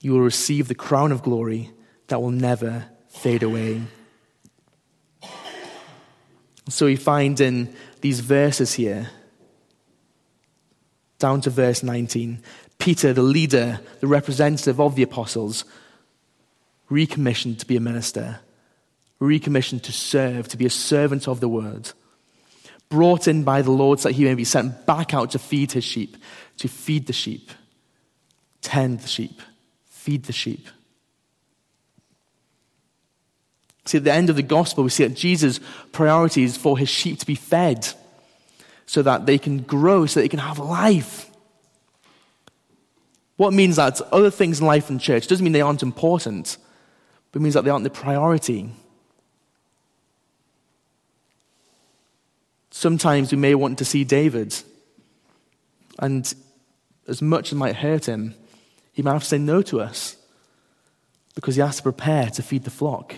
you 0.01 0.13
will 0.13 0.21
receive 0.21 0.69
the 0.69 0.75
crown 0.75 1.13
of 1.13 1.23
glory 1.23 1.71
that 2.09 2.21
will 2.21 2.31
never 2.31 2.87
fade 3.09 3.43
away. 3.43 3.83
So 6.69 6.87
we 6.87 6.97
find 6.97 7.41
in 7.41 7.75
these 8.01 8.21
verses 8.21 8.75
here, 8.75 9.11
down 11.19 11.41
to 11.43 11.51
verse 11.51 11.83
19, 11.83 12.43
Peter, 12.79 13.13
the 13.13 13.23
leader, 13.23 13.81
the 14.01 14.07
representative 14.07 14.81
of 14.81 14.97
the 14.97 15.03
apostles, 15.03 15.65
recommissioned 16.91 17.59
to 17.61 17.67
be 17.67 17.77
a 17.77 17.81
minister, 17.81 18.41
recommissioned 19.19 19.83
to 19.85 19.93
serve, 19.93 20.49
to 20.49 20.57
be 20.57 20.67
a 20.67 20.71
servant 20.71 21.27
of 21.27 21.41
the 21.41 21.49
word, 21.49 21.93
brought 22.89 23.29
in 23.29 23.45
by 23.45 23.63
the 23.63 23.71
Lord 23.71 24.01
so 24.01 24.09
that 24.09 24.15
he 24.15 24.25
may 24.25 24.35
be 24.35 24.45
sent 24.45 24.87
back 24.87 25.13
out 25.15 25.33
to 25.33 25.39
feed 25.39 25.73
his 25.73 25.85
sheep, 25.85 26.17
to 26.59 26.69
feed 26.69 27.07
the 27.07 27.13
sheep, 27.13 27.51
tend 28.63 29.01
the 29.01 29.09
sheep, 29.09 29.41
feed 29.85 30.25
the 30.25 30.33
sheep. 30.33 30.69
See, 33.85 33.99
at 33.99 34.05
the 34.05 34.13
end 34.13 34.31
of 34.31 34.37
the 34.37 34.43
gospel, 34.43 34.83
we 34.83 34.91
see 34.91 35.05
that 35.05 35.15
Jesus' 35.15 35.61
priority 35.93 36.43
is 36.43 36.57
for 36.57 36.77
his 36.77 36.89
sheep 36.89 37.21
to 37.21 37.27
be 37.27 37.37
fed 37.37 37.89
so 38.85 39.03
that 39.03 39.27
they 39.27 39.39
can 39.39 39.59
grow, 39.63 40.07
so 40.07 40.19
that 40.19 40.25
they 40.25 40.29
can 40.29 40.41
have 40.41 40.59
life. 40.59 41.31
What 43.37 43.53
means 43.53 43.77
that 43.77 44.01
other 44.13 44.31
things 44.31 44.61
in 44.61 44.67
life 44.67 44.91
and 44.91 45.01
church 45.01 45.27
doesn't 45.27 45.45
mean 45.45 45.53
they 45.53 45.61
aren't 45.61 45.83
important, 45.83 46.57
but 47.31 47.41
it 47.41 47.43
means 47.43 47.55
that 47.55 47.65
they 47.65 47.71
aren't 47.71 47.85
the 47.85 47.91
priority. 47.91 48.71
Sometimes 52.79 53.33
we 53.33 53.39
may 53.39 53.55
want 53.55 53.79
to 53.79 53.87
see 53.87 54.05
David, 54.05 54.55
and 55.99 56.31
as 57.09 57.23
much 57.23 57.51
as 57.51 57.57
might 57.57 57.77
hurt 57.77 58.05
him, 58.05 58.35
he 58.93 59.01
might 59.01 59.15
have 59.15 59.23
to 59.23 59.29
say 59.29 59.39
no 59.39 59.63
to 59.63 59.81
us 59.81 60.19
because 61.35 61.57
he 61.57 61.63
has 61.63 61.79
to 61.79 61.83
prepare 61.83 62.29
to 62.29 62.43
feed 62.43 62.65
the 62.65 62.71
flock. 62.71 63.15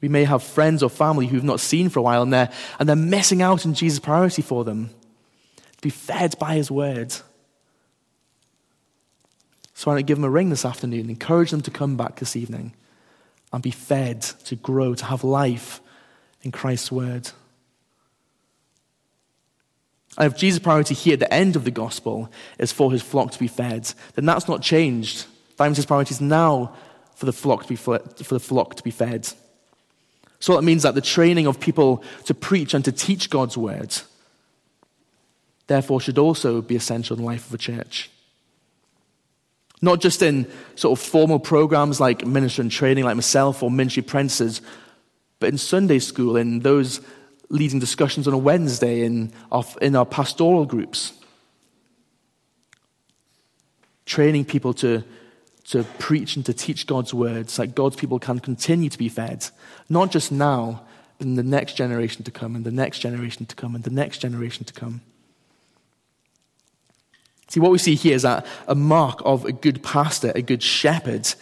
We 0.00 0.08
may 0.08 0.24
have 0.24 0.42
friends 0.42 0.82
or 0.82 0.88
family 0.88 1.26
who 1.26 1.34
we've 1.34 1.44
not 1.44 1.60
seen 1.60 1.90
for 1.90 1.98
a 1.98 2.02
while, 2.02 2.22
and 2.22 2.32
they're, 2.32 2.50
and 2.78 2.88
they're 2.88 2.96
missing 2.96 3.42
out 3.42 3.66
on 3.66 3.74
Jesus' 3.74 3.98
priority 3.98 4.40
for 4.40 4.64
them 4.64 4.88
to 5.76 5.82
be 5.82 5.90
fed 5.90 6.38
by 6.38 6.54
his 6.54 6.70
word. 6.70 7.12
So 9.74 9.90
want 9.90 9.98
to 9.98 10.02
give 10.02 10.16
them 10.16 10.24
a 10.24 10.30
ring 10.30 10.48
this 10.48 10.64
afternoon, 10.64 11.10
encourage 11.10 11.50
them 11.50 11.60
to 11.60 11.70
come 11.70 11.98
back 11.98 12.16
this 12.16 12.34
evening 12.34 12.72
and 13.52 13.62
be 13.62 13.72
fed, 13.72 14.22
to 14.22 14.56
grow, 14.56 14.94
to 14.94 15.04
have 15.04 15.22
life 15.22 15.82
in 16.44 16.52
Christ's 16.52 16.92
word. 16.92 17.30
And 20.16 20.32
if 20.32 20.38
Jesus' 20.38 20.62
priority 20.62 20.94
here 20.94 21.14
at 21.14 21.20
the 21.20 21.34
end 21.34 21.56
of 21.56 21.64
the 21.64 21.72
gospel 21.72 22.30
is 22.58 22.70
for 22.70 22.92
his 22.92 23.02
flock 23.02 23.32
to 23.32 23.38
be 23.38 23.48
fed, 23.48 23.92
then 24.14 24.26
that's 24.26 24.46
not 24.46 24.62
changed. 24.62 25.26
That 25.56 25.74
his 25.74 25.86
priority 25.86 26.12
is 26.12 26.20
now 26.20 26.74
for 27.16 27.26
the 27.26 27.32
flock 27.32 27.62
to 27.64 27.68
be, 27.68 27.76
for 27.76 27.98
the 27.98 28.40
flock 28.40 28.76
to 28.76 28.82
be 28.82 28.90
fed. 28.92 29.28
So 30.38 30.54
that 30.54 30.62
means 30.62 30.82
that 30.82 30.94
the 30.94 31.00
training 31.00 31.46
of 31.46 31.58
people 31.58 32.04
to 32.26 32.34
preach 32.34 32.74
and 32.74 32.84
to 32.84 32.92
teach 32.92 33.30
God's 33.30 33.56
word, 33.56 33.96
therefore, 35.66 36.00
should 36.00 36.18
also 36.18 36.60
be 36.60 36.76
essential 36.76 37.16
in 37.16 37.22
the 37.22 37.26
life 37.26 37.46
of 37.48 37.54
a 37.54 37.58
church. 37.58 38.10
Not 39.80 40.00
just 40.00 40.22
in 40.22 40.50
sort 40.76 40.98
of 40.98 41.04
formal 41.04 41.38
programs 41.38 42.00
like 42.00 42.26
ministry 42.26 42.62
and 42.62 42.70
training, 42.70 43.04
like 43.04 43.16
myself, 43.16 43.62
or 43.62 43.70
ministry 43.70 44.02
apprentices, 44.02 44.60
but 45.44 45.52
in 45.52 45.58
Sunday 45.58 45.98
school, 45.98 46.38
in 46.38 46.60
those 46.60 47.02
leading 47.50 47.78
discussions 47.78 48.26
on 48.26 48.32
a 48.32 48.38
Wednesday, 48.38 49.02
in 49.02 49.30
our, 49.52 49.62
in 49.82 49.94
our 49.94 50.06
pastoral 50.06 50.64
groups. 50.64 51.12
Training 54.06 54.46
people 54.46 54.72
to 54.72 55.04
to 55.64 55.84
preach 55.98 56.36
and 56.36 56.46
to 56.46 56.54
teach 56.54 56.86
God's 56.86 57.12
words 57.12 57.52
so 57.52 57.62
that 57.62 57.74
God's 57.74 57.96
people 57.96 58.18
can 58.18 58.38
continue 58.38 58.88
to 58.88 58.96
be 58.96 59.10
fed, 59.10 59.46
not 59.90 60.10
just 60.10 60.32
now, 60.32 60.82
but 61.18 61.26
in 61.26 61.34
the 61.34 61.42
next 61.42 61.74
generation 61.74 62.24
to 62.24 62.30
come, 62.30 62.56
and 62.56 62.64
the 62.64 62.70
next 62.70 63.00
generation 63.00 63.44
to 63.44 63.54
come, 63.54 63.74
and 63.74 63.84
the 63.84 63.90
next 63.90 64.20
generation 64.20 64.64
to 64.64 64.72
come. 64.72 65.02
See, 67.48 67.60
what 67.60 67.70
we 67.70 67.76
see 67.76 67.96
here 67.96 68.14
is 68.14 68.22
that 68.22 68.46
a 68.66 68.74
mark 68.74 69.20
of 69.26 69.44
a 69.44 69.52
good 69.52 69.82
pastor, 69.82 70.32
a 70.34 70.40
good 70.40 70.62
shepherd, 70.62 71.34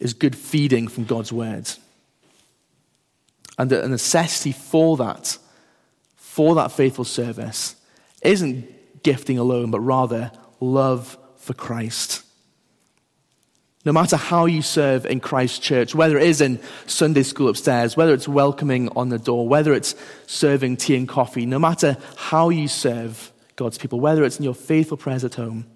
is 0.00 0.12
good 0.12 0.36
feeding 0.36 0.86
from 0.86 1.04
God's 1.04 1.32
word. 1.32 1.70
And 3.58 3.70
a 3.72 3.88
necessity 3.88 4.52
for 4.52 4.96
that, 4.98 5.36
for 6.16 6.54
that 6.54 6.72
faithful 6.72 7.04
service, 7.04 7.74
isn't 8.22 9.02
gifting 9.02 9.38
alone, 9.38 9.70
but 9.70 9.80
rather 9.80 10.30
love 10.60 11.18
for 11.36 11.54
Christ. 11.54 12.22
No 13.84 13.92
matter 13.92 14.16
how 14.16 14.46
you 14.46 14.62
serve 14.62 15.06
in 15.06 15.18
Christ's 15.18 15.58
church, 15.60 15.94
whether 15.94 16.18
it 16.18 16.24
is 16.24 16.40
in 16.40 16.60
Sunday 16.86 17.22
school 17.22 17.48
upstairs, 17.48 17.96
whether 17.96 18.12
it's 18.12 18.28
welcoming 18.28 18.88
on 18.90 19.08
the 19.08 19.18
door, 19.18 19.48
whether 19.48 19.72
it's 19.72 19.94
serving 20.26 20.76
tea 20.76 20.96
and 20.96 21.08
coffee, 21.08 21.46
no 21.46 21.58
matter 21.58 21.96
how 22.16 22.50
you 22.50 22.68
serve 22.68 23.32
God's 23.56 23.78
people, 23.78 23.98
whether 23.98 24.24
it's 24.24 24.38
in 24.38 24.44
your 24.44 24.54
faithful 24.54 24.96
prayers 24.96 25.24
at 25.24 25.34
home, 25.34 25.66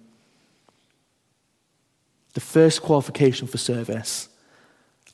the 2.33 2.39
first 2.39 2.81
qualification 2.81 3.47
for 3.47 3.57
service 3.57 4.29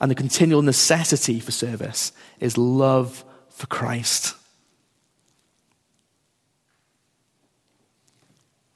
and 0.02 0.10
the 0.10 0.16
continual 0.16 0.62
necessity 0.62 1.40
for 1.40 1.52
service 1.52 2.12
is 2.40 2.58
love 2.58 3.24
for 3.50 3.68
Christ. 3.68 4.36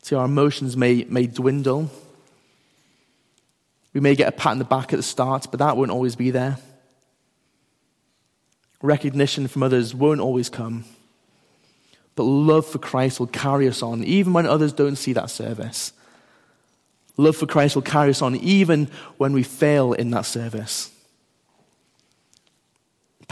See, 0.02 0.16
our 0.16 0.26
emotions 0.26 0.76
may, 0.76 1.06
may 1.06 1.28
dwindle 1.28 1.90
we 3.94 4.02
may 4.02 4.16
get 4.16 4.28
a 4.28 4.32
pat 4.32 4.52
on 4.52 4.60
the 4.60 4.66
back 4.66 4.92
at 4.92 4.98
the 4.98 5.04
start, 5.04 5.48
but 5.52 5.60
that 5.60 5.78
won't 5.78 5.92
always 5.92 6.16
be 6.16 6.32
there. 6.32 6.58
Recognition 8.82 9.48
from 9.48 9.64
others 9.64 9.94
won't 9.94 10.20
always 10.20 10.50
come. 10.50 10.84
But 12.16 12.24
love 12.24 12.66
for 12.66 12.80
Christ 12.80 13.20
will 13.20 13.28
carry 13.28 13.68
us 13.68 13.82
on, 13.82 14.04
even 14.04 14.34
when 14.34 14.46
others 14.46 14.74
don't 14.74 14.96
see 14.96 15.14
that 15.14 15.30
service. 15.30 15.94
Love 17.18 17.38
for 17.38 17.46
Christ 17.46 17.76
will 17.76 17.84
carry 17.84 18.10
us 18.10 18.22
on, 18.22 18.36
even 18.36 18.90
when 19.18 19.34
we 19.34 19.44
fail 19.44 19.94
in 19.94 20.10
that 20.12 20.26
service. 20.26 20.92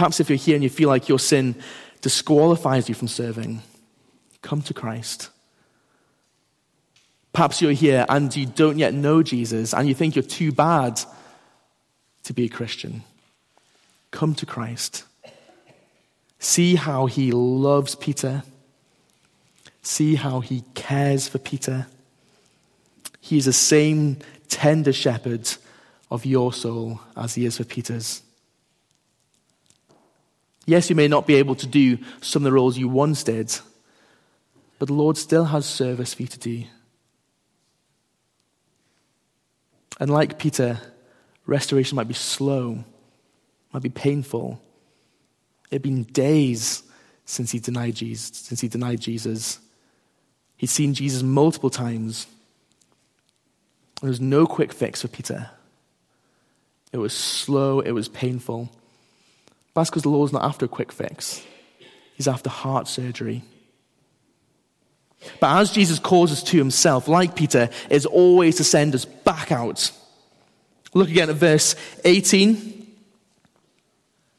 Perhaps 0.01 0.19
if 0.19 0.31
you're 0.31 0.37
here 0.37 0.55
and 0.55 0.63
you 0.63 0.69
feel 0.71 0.89
like 0.89 1.07
your 1.09 1.19
sin 1.19 1.53
disqualifies 2.01 2.89
you 2.89 2.95
from 2.95 3.07
serving, 3.07 3.61
come 4.41 4.63
to 4.63 4.73
Christ. 4.73 5.29
Perhaps 7.33 7.61
you're 7.61 7.71
here 7.71 8.07
and 8.09 8.35
you 8.35 8.47
don't 8.47 8.79
yet 8.79 8.95
know 8.95 9.21
Jesus 9.21 9.75
and 9.75 9.87
you 9.87 9.93
think 9.93 10.15
you're 10.15 10.23
too 10.23 10.51
bad 10.51 10.99
to 12.23 12.33
be 12.33 12.45
a 12.45 12.49
Christian. 12.49 13.03
Come 14.09 14.33
to 14.33 14.45
Christ. 14.47 15.03
See 16.39 16.73
how 16.73 17.05
he 17.05 17.31
loves 17.31 17.93
Peter. 17.93 18.41
See 19.83 20.15
how 20.15 20.39
he 20.39 20.63
cares 20.73 21.27
for 21.27 21.37
Peter. 21.37 21.85
He 23.19 23.37
is 23.37 23.45
the 23.45 23.53
same 23.53 24.17
tender 24.49 24.93
shepherd 24.93 25.47
of 26.09 26.25
your 26.25 26.53
soul 26.53 27.01
as 27.15 27.35
he 27.35 27.45
is 27.45 27.57
for 27.57 27.65
Peter's. 27.65 28.23
Yes, 30.71 30.89
you 30.89 30.95
may 30.95 31.09
not 31.09 31.27
be 31.27 31.35
able 31.35 31.55
to 31.55 31.67
do 31.67 31.97
some 32.21 32.43
of 32.43 32.45
the 32.45 32.53
roles 32.53 32.77
you 32.77 32.87
once 32.87 33.23
did, 33.23 33.53
but 34.79 34.87
the 34.87 34.93
Lord 34.93 35.17
still 35.17 35.43
has 35.43 35.65
service 35.65 36.13
for 36.13 36.21
you 36.21 36.29
to 36.29 36.39
do. 36.39 36.63
And 39.99 40.09
like 40.09 40.39
Peter, 40.39 40.79
restoration 41.45 41.97
might 41.97 42.07
be 42.07 42.13
slow, 42.13 42.85
might 43.73 43.83
be 43.83 43.89
painful. 43.89 44.61
It'd 45.71 45.81
been 45.81 46.03
days 46.03 46.83
since 47.25 47.51
he 47.51 47.59
denied 47.59 47.95
Jesus, 47.95 48.31
since 48.37 48.61
he 48.61 48.69
denied 48.69 49.01
Jesus. 49.01 49.59
He'd 50.55 50.67
seen 50.67 50.93
Jesus 50.93 51.21
multiple 51.21 51.69
times. 51.69 52.27
There 53.99 54.09
was 54.09 54.21
no 54.21 54.47
quick 54.47 54.71
fix 54.71 55.01
for 55.01 55.09
Peter. 55.09 55.49
It 56.93 56.97
was 56.97 57.11
slow, 57.11 57.81
it 57.81 57.91
was 57.91 58.07
painful. 58.07 58.69
That's 59.73 59.89
because 59.89 60.03
the 60.03 60.09
Lord's 60.09 60.33
not 60.33 60.43
after 60.43 60.65
a 60.65 60.69
quick 60.69 60.91
fix. 60.91 61.43
He's 62.15 62.27
after 62.27 62.49
heart 62.49 62.87
surgery. 62.87 63.43
But 65.39 65.57
as 65.57 65.71
Jesus 65.71 65.99
calls 65.99 66.31
us 66.31 66.43
to 66.43 66.57
himself, 66.57 67.07
like 67.07 67.35
Peter, 67.35 67.69
is 67.89 68.05
always 68.05 68.57
to 68.57 68.63
send 68.63 68.95
us 68.95 69.05
back 69.05 69.51
out. 69.51 69.91
Look 70.93 71.09
again 71.09 71.29
at 71.29 71.35
verse 71.35 71.75
18. 72.03 72.55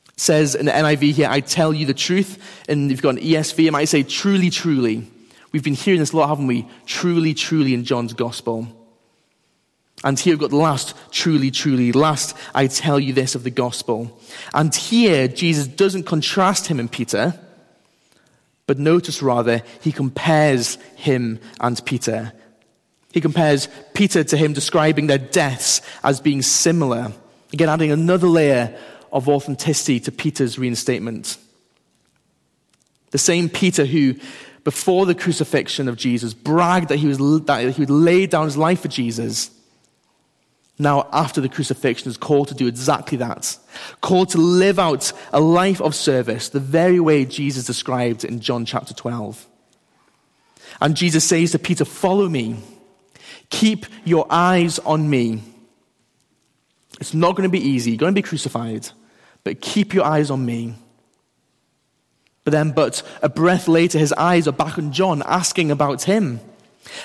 It 0.09 0.21
says 0.21 0.55
in 0.55 0.66
the 0.66 0.73
NIV 0.73 1.12
here, 1.12 1.29
I 1.31 1.40
tell 1.40 1.73
you 1.73 1.87
the 1.87 1.95
truth. 1.95 2.64
And 2.68 2.90
you've 2.90 3.03
got 3.03 3.16
an 3.16 3.21
ESV, 3.21 3.66
it 3.66 3.71
might 3.71 3.87
say 3.87 4.03
truly, 4.03 4.51
truly. 4.51 5.09
We've 5.53 5.64
been 5.64 5.75
hearing 5.75 6.01
this 6.01 6.12
a 6.12 6.16
lot, 6.16 6.29
haven't 6.29 6.47
we? 6.47 6.68
Truly, 6.87 7.35
truly 7.35 7.75
in 7.75 7.85
John's 7.85 8.12
gospel. 8.12 8.82
And 10.05 10.19
here 10.19 10.33
we've 10.33 10.41
got 10.41 10.51
the 10.51 10.57
last, 10.57 10.95
truly, 11.11 11.51
truly, 11.51 11.93
last, 11.93 12.37
I 12.55 12.67
tell 12.67 12.99
you 12.99 13.12
this 13.12 13.35
of 13.35 13.45
the 13.45 13.51
gospel. 13.51 14.19
And 14.53 14.75
here, 14.75 15.29
Jesus 15.29 15.67
doesn't 15.67 16.05
contrast 16.05 16.67
him 16.67 16.81
and 16.81 16.91
Peter. 16.91 17.38
But 18.67 18.79
notice 18.79 19.23
rather, 19.23 19.62
he 19.81 19.93
compares 19.93 20.77
him 20.97 21.38
and 21.61 21.85
Peter. 21.85 22.33
He 23.12 23.21
compares 23.21 23.69
Peter 23.95 24.25
to 24.25 24.37
him, 24.37 24.53
describing 24.55 25.07
their 25.07 25.19
deaths 25.19 25.83
as 26.03 26.21
being 26.21 26.43
similar. 26.43 27.12
Again, 27.53 27.69
adding 27.69 27.93
another 27.93 28.27
layer 28.27 28.77
of 29.12 29.29
authenticity 29.29 30.01
to 30.01 30.12
Peter's 30.12 30.59
reinstatement. 30.59 31.37
The 33.11 33.19
same 33.19 33.51
Peter 33.51 33.85
who, 33.85 34.15
before 34.65 35.05
the 35.05 35.15
crucifixion 35.15 35.87
of 35.88 35.97
Jesus, 35.97 36.33
bragged 36.33 36.88
that 36.88 36.97
he, 36.97 37.07
was, 37.07 37.19
that 37.45 37.71
he 37.75 37.81
would 37.83 37.91
lay 37.91 38.27
down 38.27 38.47
his 38.47 38.57
life 38.57 38.81
for 38.81 38.88
Jesus, 38.88 39.51
now 40.83 41.09
after 41.12 41.40
the 41.40 41.49
crucifixion 41.49 42.11
is 42.11 42.16
called 42.16 42.49
to 42.49 42.55
do 42.55 42.66
exactly 42.66 43.18
that. 43.18 43.57
Called 44.01 44.31
to 44.31 44.38
live 44.38 44.79
out 44.79 45.12
a 45.33 45.40
life 45.40 45.81
of 45.81 45.95
service, 45.95 46.49
the 46.49 46.61
very 46.61 47.01
way 47.01 47.25
Jesus 47.25 47.64
described 47.64 48.25
in 48.25 48.40
John 48.40 48.64
chapter 48.64 48.92
12. 48.92 49.47
And 50.81 50.97
Jesus 50.97 51.25
says 51.25 51.53
to 51.53 51.59
Peter, 51.59 51.85
Follow 51.85 52.29
me. 52.29 52.57
Keep 53.51 53.87
your 54.05 54.27
eyes 54.31 54.79
on 54.81 55.09
me. 55.09 55.42
It's 57.01 57.14
not 57.14 57.37
going 57.37 57.49
to 57.49 57.53
be 57.53 57.61
easy. 57.61 57.90
You're 57.90 57.99
going 57.99 58.14
to 58.14 58.18
be 58.18 58.27
crucified, 58.27 58.88
but 59.45 59.61
keep 59.61 59.92
your 59.92 60.05
eyes 60.05 60.31
on 60.31 60.45
me. 60.45 60.75
But 62.45 62.53
then, 62.53 62.71
but 62.73 63.03
a 63.23 63.29
breath 63.29 63.68
later, 63.68 63.99
his 63.99 64.12
eyes 64.12 64.49
are 64.49 64.53
back 64.53 64.79
on 64.79 64.92
John, 64.92 65.23
asking 65.27 65.71
about 65.71 66.03
him. 66.03 66.40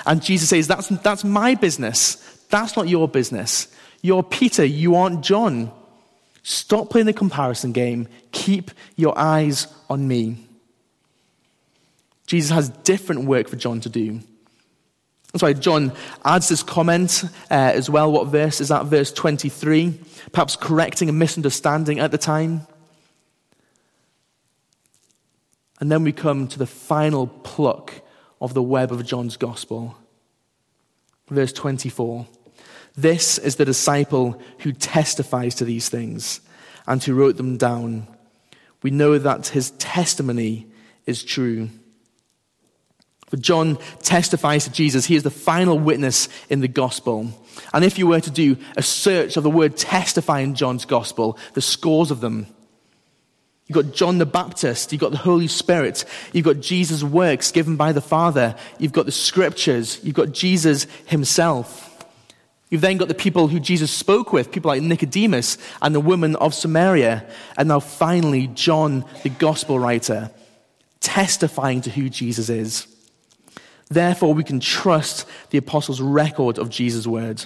And 0.06 0.22
Jesus 0.22 0.48
says, 0.48 0.66
That's, 0.66 0.88
that's 0.88 1.24
my 1.24 1.54
business. 1.54 2.37
That's 2.50 2.76
not 2.76 2.88
your 2.88 3.08
business. 3.08 3.68
You're 4.02 4.22
Peter. 4.22 4.64
You 4.64 4.96
aren't 4.96 5.22
John. 5.22 5.70
Stop 6.42 6.90
playing 6.90 7.06
the 7.06 7.12
comparison 7.12 7.72
game. 7.72 8.08
Keep 8.32 8.70
your 8.96 9.18
eyes 9.18 9.66
on 9.90 10.08
me. 10.08 10.36
Jesus 12.26 12.50
has 12.50 12.68
different 12.68 13.24
work 13.24 13.48
for 13.48 13.56
John 13.56 13.80
to 13.80 13.88
do. 13.88 14.20
That's 15.32 15.42
why 15.42 15.52
John 15.52 15.92
adds 16.24 16.48
this 16.48 16.62
comment 16.62 17.24
uh, 17.50 17.54
as 17.54 17.90
well. 17.90 18.10
What 18.10 18.28
verse 18.28 18.60
is 18.60 18.68
that? 18.68 18.86
Verse 18.86 19.12
23. 19.12 19.98
Perhaps 20.32 20.56
correcting 20.56 21.08
a 21.08 21.12
misunderstanding 21.12 21.98
at 21.98 22.10
the 22.10 22.18
time. 22.18 22.66
And 25.80 25.92
then 25.92 26.02
we 26.02 26.12
come 26.12 26.48
to 26.48 26.58
the 26.58 26.66
final 26.66 27.26
pluck 27.26 27.94
of 28.40 28.54
the 28.54 28.62
web 28.62 28.90
of 28.90 29.04
John's 29.04 29.36
gospel. 29.36 29.96
Verse 31.28 31.52
24. 31.52 32.26
This 32.98 33.38
is 33.38 33.54
the 33.54 33.64
disciple 33.64 34.42
who 34.58 34.72
testifies 34.72 35.54
to 35.54 35.64
these 35.64 35.88
things 35.88 36.40
and 36.84 37.00
who 37.00 37.14
wrote 37.14 37.36
them 37.36 37.56
down. 37.56 38.08
We 38.82 38.90
know 38.90 39.18
that 39.18 39.46
his 39.46 39.70
testimony 39.70 40.66
is 41.06 41.22
true. 41.22 41.68
For 43.28 43.36
John 43.36 43.78
testifies 44.02 44.64
to 44.64 44.72
Jesus. 44.72 45.06
He 45.06 45.14
is 45.14 45.22
the 45.22 45.30
final 45.30 45.78
witness 45.78 46.28
in 46.50 46.58
the 46.58 46.66
gospel. 46.66 47.30
And 47.72 47.84
if 47.84 48.00
you 48.00 48.08
were 48.08 48.20
to 48.20 48.32
do 48.32 48.56
a 48.76 48.82
search 48.82 49.36
of 49.36 49.44
the 49.44 49.50
word 49.50 49.76
testify 49.76 50.40
in 50.40 50.56
John's 50.56 50.84
gospel, 50.84 51.38
the 51.54 51.62
scores 51.62 52.10
of 52.10 52.20
them, 52.20 52.48
You've 53.68 53.84
got 53.84 53.94
John 53.94 54.18
the 54.18 54.26
Baptist. 54.26 54.90
You've 54.90 55.02
got 55.02 55.12
the 55.12 55.18
Holy 55.18 55.46
Spirit. 55.46 56.04
You've 56.32 56.46
got 56.46 56.58
Jesus' 56.58 57.04
works 57.04 57.52
given 57.52 57.76
by 57.76 57.92
the 57.92 58.00
Father. 58.00 58.56
You've 58.78 58.92
got 58.94 59.06
the 59.06 59.12
scriptures. 59.12 60.00
You've 60.02 60.16
got 60.16 60.32
Jesus 60.32 60.88
himself. 61.04 61.87
You've 62.70 62.82
then 62.82 62.98
got 62.98 63.08
the 63.08 63.14
people 63.14 63.48
who 63.48 63.60
Jesus 63.60 63.90
spoke 63.90 64.32
with, 64.32 64.52
people 64.52 64.68
like 64.68 64.82
Nicodemus 64.82 65.56
and 65.80 65.94
the 65.94 66.00
woman 66.00 66.36
of 66.36 66.54
Samaria. 66.54 67.26
And 67.56 67.68
now 67.68 67.80
finally, 67.80 68.48
John, 68.48 69.04
the 69.22 69.30
gospel 69.30 69.78
writer, 69.78 70.30
testifying 71.00 71.80
to 71.82 71.90
who 71.90 72.10
Jesus 72.10 72.50
is. 72.50 72.86
Therefore, 73.88 74.34
we 74.34 74.44
can 74.44 74.60
trust 74.60 75.26
the 75.48 75.58
apostles' 75.58 76.00
record 76.00 76.58
of 76.58 76.68
Jesus' 76.68 77.06
word. 77.06 77.44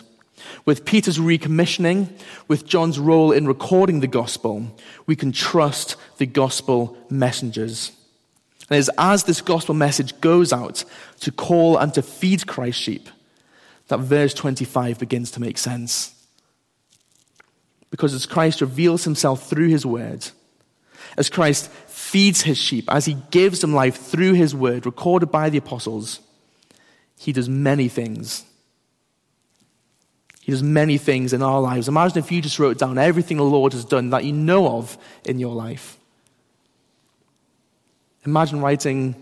With 0.64 0.84
Peter's 0.84 1.18
recommissioning, 1.18 2.08
with 2.48 2.66
John's 2.66 2.98
role 2.98 3.30
in 3.30 3.46
recording 3.46 4.00
the 4.00 4.08
gospel, 4.08 4.66
we 5.06 5.14
can 5.14 5.30
trust 5.30 5.94
the 6.18 6.26
gospel 6.26 6.96
messengers. 7.08 7.92
And 8.68 8.78
it's 8.78 8.90
as 8.98 9.22
this 9.22 9.40
gospel 9.40 9.76
message 9.76 10.20
goes 10.20 10.52
out 10.52 10.84
to 11.20 11.30
call 11.30 11.76
and 11.76 11.94
to 11.94 12.02
feed 12.02 12.48
Christ's 12.48 12.82
sheep 12.82 13.08
that 13.92 14.00
verse 14.00 14.34
25 14.34 14.98
begins 14.98 15.30
to 15.32 15.40
make 15.40 15.58
sense. 15.58 16.14
Because 17.90 18.14
as 18.14 18.26
Christ 18.26 18.60
reveals 18.60 19.04
himself 19.04 19.48
through 19.48 19.68
his 19.68 19.84
word, 19.84 20.26
as 21.16 21.28
Christ 21.28 21.70
feeds 21.70 22.42
his 22.42 22.58
sheep, 22.58 22.86
as 22.88 23.04
he 23.04 23.16
gives 23.30 23.60
them 23.60 23.74
life 23.74 23.96
through 23.96 24.32
his 24.32 24.54
word, 24.54 24.86
recorded 24.86 25.30
by 25.30 25.50
the 25.50 25.58
apostles, 25.58 26.20
he 27.18 27.32
does 27.32 27.48
many 27.48 27.88
things 27.88 28.44
he 30.42 30.50
does 30.50 30.62
many 30.62 30.98
things 30.98 31.32
in 31.32 31.40
our 31.40 31.60
lives. 31.60 31.86
Imagine 31.86 32.18
if 32.18 32.32
you 32.32 32.42
just 32.42 32.58
wrote 32.58 32.76
down 32.76 32.98
everything 32.98 33.36
the 33.36 33.44
Lord 33.44 33.72
has 33.74 33.84
done 33.84 34.10
that 34.10 34.24
you 34.24 34.32
know 34.32 34.76
of 34.76 34.98
in 35.24 35.38
your 35.38 35.54
life. 35.54 35.96
Imagine 38.26 38.60
writing 38.60 39.14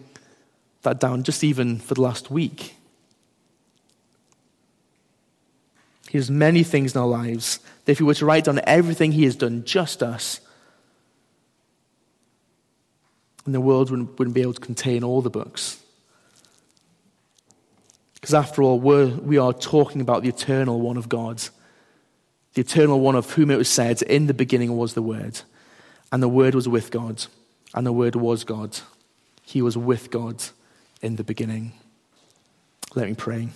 that 0.80 0.98
down 0.98 1.22
just 1.22 1.44
even 1.44 1.78
for 1.78 1.92
the 1.92 2.00
last 2.00 2.30
week. 2.30 2.74
He 6.10 6.18
does 6.18 6.28
many 6.28 6.64
things 6.64 6.96
in 6.96 7.00
our 7.00 7.06
lives 7.06 7.60
that 7.84 7.92
if 7.92 8.00
we 8.00 8.06
were 8.06 8.14
to 8.14 8.26
write 8.26 8.46
down 8.46 8.60
everything 8.64 9.12
He 9.12 9.22
has 9.26 9.36
done, 9.36 9.62
just 9.62 10.02
us, 10.02 10.40
and 13.46 13.54
the 13.54 13.60
world 13.60 13.92
wouldn't, 13.92 14.18
wouldn't 14.18 14.34
be 14.34 14.42
able 14.42 14.54
to 14.54 14.60
contain 14.60 15.04
all 15.04 15.22
the 15.22 15.30
books. 15.30 15.80
Because 18.14 18.34
after 18.34 18.60
all, 18.60 18.80
we're, 18.80 19.06
we 19.06 19.38
are 19.38 19.52
talking 19.52 20.00
about 20.00 20.24
the 20.24 20.28
eternal 20.28 20.80
one 20.80 20.96
of 20.96 21.08
God, 21.08 21.44
the 22.54 22.62
eternal 22.62 22.98
one 22.98 23.14
of 23.14 23.30
whom 23.34 23.52
it 23.52 23.58
was 23.58 23.68
said, 23.68 24.02
In 24.02 24.26
the 24.26 24.34
beginning 24.34 24.76
was 24.76 24.94
the 24.94 25.02
Word, 25.02 25.42
and 26.10 26.20
the 26.20 26.28
Word 26.28 26.56
was 26.56 26.68
with 26.68 26.90
God, 26.90 27.24
and 27.72 27.86
the 27.86 27.92
Word 27.92 28.16
was 28.16 28.42
God. 28.42 28.80
He 29.44 29.62
was 29.62 29.76
with 29.76 30.10
God 30.10 30.42
in 31.02 31.14
the 31.14 31.24
beginning. 31.24 31.74
Let 32.96 33.06
me 33.06 33.14
pray. 33.14 33.50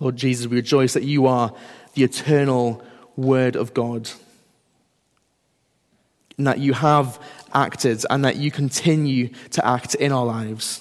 Lord 0.00 0.16
Jesus, 0.16 0.46
we 0.46 0.56
rejoice 0.56 0.94
that 0.94 1.02
you 1.02 1.26
are 1.26 1.52
the 1.94 2.04
eternal 2.04 2.84
Word 3.16 3.56
of 3.56 3.74
God. 3.74 4.10
And 6.36 6.46
that 6.46 6.58
you 6.58 6.72
have 6.72 7.20
acted 7.52 8.04
and 8.08 8.24
that 8.24 8.36
you 8.36 8.50
continue 8.50 9.28
to 9.50 9.66
act 9.66 9.96
in 9.96 10.12
our 10.12 10.24
lives. 10.24 10.80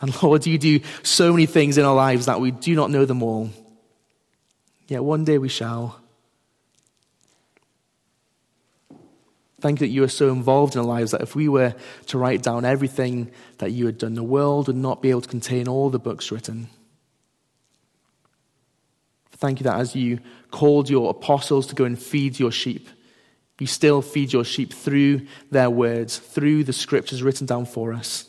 And 0.00 0.22
Lord, 0.22 0.46
you 0.46 0.58
do 0.58 0.80
so 1.02 1.32
many 1.32 1.46
things 1.46 1.78
in 1.78 1.84
our 1.84 1.94
lives 1.94 2.26
that 2.26 2.40
we 2.40 2.50
do 2.52 2.74
not 2.74 2.90
know 2.90 3.04
them 3.04 3.22
all. 3.22 3.50
Yet 4.88 5.02
one 5.02 5.24
day 5.24 5.38
we 5.38 5.48
shall. 5.48 5.98
Thank 9.60 9.80
you 9.80 9.86
that 9.86 9.92
you 9.92 10.02
are 10.02 10.08
so 10.08 10.30
involved 10.30 10.74
in 10.74 10.80
our 10.80 10.86
lives 10.86 11.12
that 11.12 11.22
if 11.22 11.36
we 11.36 11.48
were 11.48 11.74
to 12.06 12.18
write 12.18 12.42
down 12.42 12.64
everything 12.64 13.30
that 13.58 13.70
you 13.70 13.86
had 13.86 13.96
done, 13.96 14.14
the 14.14 14.22
world 14.24 14.66
would 14.66 14.76
not 14.76 15.00
be 15.00 15.10
able 15.10 15.20
to 15.20 15.28
contain 15.28 15.68
all 15.68 15.88
the 15.88 16.00
books 16.00 16.32
written. 16.32 16.68
Thank 19.42 19.58
you 19.58 19.64
that 19.64 19.80
as 19.80 19.96
you 19.96 20.20
called 20.52 20.88
your 20.88 21.10
apostles 21.10 21.66
to 21.66 21.74
go 21.74 21.82
and 21.82 22.00
feed 22.00 22.38
your 22.38 22.52
sheep, 22.52 22.88
you 23.58 23.66
still 23.66 24.00
feed 24.00 24.32
your 24.32 24.44
sheep 24.44 24.72
through 24.72 25.26
their 25.50 25.68
words, 25.68 26.16
through 26.16 26.62
the 26.62 26.72
scriptures 26.72 27.24
written 27.24 27.44
down 27.44 27.64
for 27.64 27.92
us. 27.92 28.28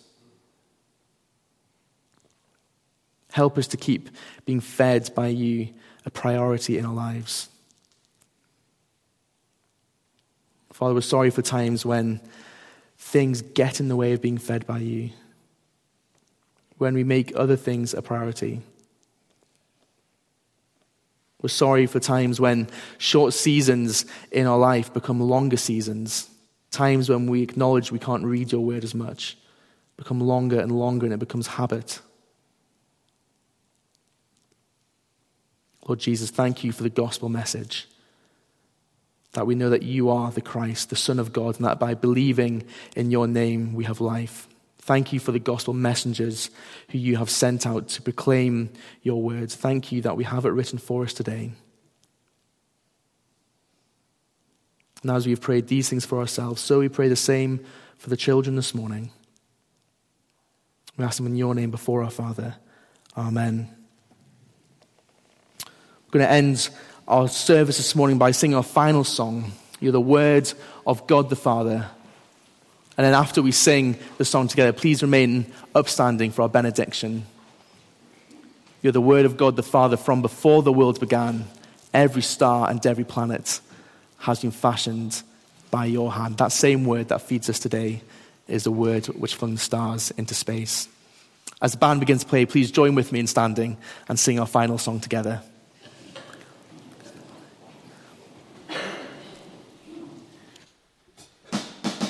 Help 3.32 3.60
us 3.60 3.68
to 3.68 3.78
keep 3.78 4.10
being 4.46 4.60
fed 4.60 5.14
by 5.14 5.28
you 5.28 5.70
a 6.04 6.10
priority 6.10 6.80
in 6.80 6.86
our 6.86 6.96
lives. 6.96 7.48
Father, 10.72 10.96
we're 10.96 11.02
sorry 11.02 11.30
for 11.30 11.44
times 11.44 11.86
when 11.86 12.22
things 12.98 13.44
get 13.44 13.80
in 13.80 13.88
the 13.88 13.96
way 13.96 14.14
of 14.14 14.22
being 14.24 14.40
fed 14.40 14.66
by 14.66 14.80
you, 14.80 15.12
when 16.80 16.96
we 16.96 17.04
make 17.04 17.32
other 17.36 17.56
things 17.56 17.94
a 17.94 18.02
priority. 18.02 18.64
We're 21.44 21.50
sorry 21.50 21.86
for 21.88 22.00
times 22.00 22.40
when 22.40 22.70
short 22.98 23.34
seasons 23.34 24.06
in 24.32 24.48
our 24.48 24.58
life 24.58 24.94
become 24.94 25.20
longer 25.20 25.58
seasons. 25.58 26.30
Times 26.72 27.10
when 27.10 27.28
we 27.28 27.44
acknowledge 27.44 27.92
we 27.92 28.00
can't 28.00 28.24
read 28.24 28.52
your 28.52 28.62
word 28.62 28.84
as 28.84 28.96
much 28.96 29.38
become 29.96 30.20
longer 30.20 30.60
and 30.60 30.72
longer 30.72 31.06
and 31.06 31.14
it 31.14 31.20
becomes 31.20 31.46
habit. 31.46 32.00
Lord 35.88 36.00
Jesus, 36.00 36.32
thank 36.32 36.64
you 36.64 36.72
for 36.72 36.82
the 36.82 36.90
gospel 36.90 37.30
message. 37.30 37.88
That 39.34 39.46
we 39.46 39.54
know 39.54 39.70
that 39.70 39.84
you 39.84 40.10
are 40.10 40.32
the 40.32 40.42
Christ, 40.42 40.90
the 40.90 40.96
Son 40.96 41.20
of 41.20 41.32
God, 41.32 41.58
and 41.58 41.66
that 41.66 41.80
by 41.80 41.94
believing 41.94 42.64
in 42.96 43.12
your 43.12 43.28
name 43.28 43.74
we 43.74 43.84
have 43.84 44.02
life. 44.02 44.48
Thank 44.84 45.14
you 45.14 45.20
for 45.22 45.32
the 45.32 45.40
gospel 45.40 45.74
messengers 45.74 46.50
who 46.90 46.98
you 46.98 47.16
have 47.16 47.30
sent 47.30 47.66
out 47.66 47.88
to 47.88 48.02
proclaim 48.02 48.70
your 49.02 49.22
words. 49.22 49.56
Thank 49.56 49.94
you 49.94 50.02
that 50.02 50.18
we 50.18 50.26
have 50.26 50.46
it 50.46 50.50
written 50.50 50.78
for 50.78 51.04
us 51.04 51.14
today. 51.14 51.54
And 55.02 55.12
as 55.12 55.26
we've 55.26 55.40
prayed 55.40 55.68
these 55.68 55.88
things 55.88 56.04
for 56.04 56.20
ourselves, 56.20 56.60
so 56.62 56.80
we 56.80 56.90
pray 56.90 57.08
the 57.08 57.16
same 57.16 57.64
for 57.98 58.10
the 58.10 58.18
children 58.18 58.58
this 58.58 58.76
morning. 58.76 59.12
We 60.98 61.06
ask 61.06 61.16
them 61.16 61.28
in 61.28 61.38
your 61.38 61.56
name 61.56 61.72
before 61.72 62.04
our 62.04 62.12
Father. 62.12 62.56
Amen. 63.16 63.74
We're 66.08 66.20
going 66.20 66.26
to 66.26 66.32
end 66.32 66.70
our 67.08 67.30
service 67.30 67.78
this 67.78 67.96
morning 67.96 68.18
by 68.18 68.32
singing 68.32 68.58
our 68.58 68.64
final 68.64 69.06
song. 69.06 69.54
You're 69.80 69.94
the 69.94 70.02
word 70.02 70.52
of 70.86 71.08
God 71.08 71.30
the 71.30 71.38
Father. 71.38 71.90
And 72.98 73.06
then 73.06 73.14
after 73.14 73.42
we 73.42 73.52
sing 73.52 73.98
the 74.18 74.26
song 74.26 74.48
together, 74.48 74.72
please 74.72 75.02
remain 75.02 75.52
upstanding 75.74 76.32
for 76.32 76.44
our 76.44 76.50
benediction. 76.50 77.26
You're 78.82 78.94
the 78.94 79.02
word 79.02 79.26
of 79.26 79.38
God 79.38 79.56
the 79.56 79.64
Father 79.64 79.98
from 79.98 80.22
before 80.22 80.62
the 80.62 80.74
world 80.74 81.00
began. 81.00 81.46
Every 81.94 82.22
star 82.22 82.70
and 82.70 82.86
every 82.86 83.04
planet 83.04 83.62
has 84.20 84.42
been 84.42 84.52
fashioned 84.52 85.24
by 85.72 85.86
your 85.86 86.12
hand. 86.12 86.38
That 86.38 86.52
same 86.52 86.86
word 86.86 87.08
that 87.10 87.22
feeds 87.22 87.50
us 87.50 87.60
today 87.60 88.02
is 88.48 88.66
the 88.66 88.72
word 88.72 89.06
which 89.08 89.36
flung 89.36 89.54
the 89.54 89.60
stars 89.60 90.12
into 90.12 90.36
space. 90.36 90.88
As 91.62 91.72
the 91.72 91.78
band 91.78 92.00
begins 92.02 92.24
to 92.24 92.30
play, 92.30 92.46
please 92.46 92.72
join 92.72 92.94
with 92.94 93.12
me 93.12 93.22
in 93.22 93.28
standing 93.28 93.78
and 94.10 94.20
sing 94.20 94.40
our 94.40 94.46
final 94.46 94.78
song 94.78 95.00
together. 95.00 95.42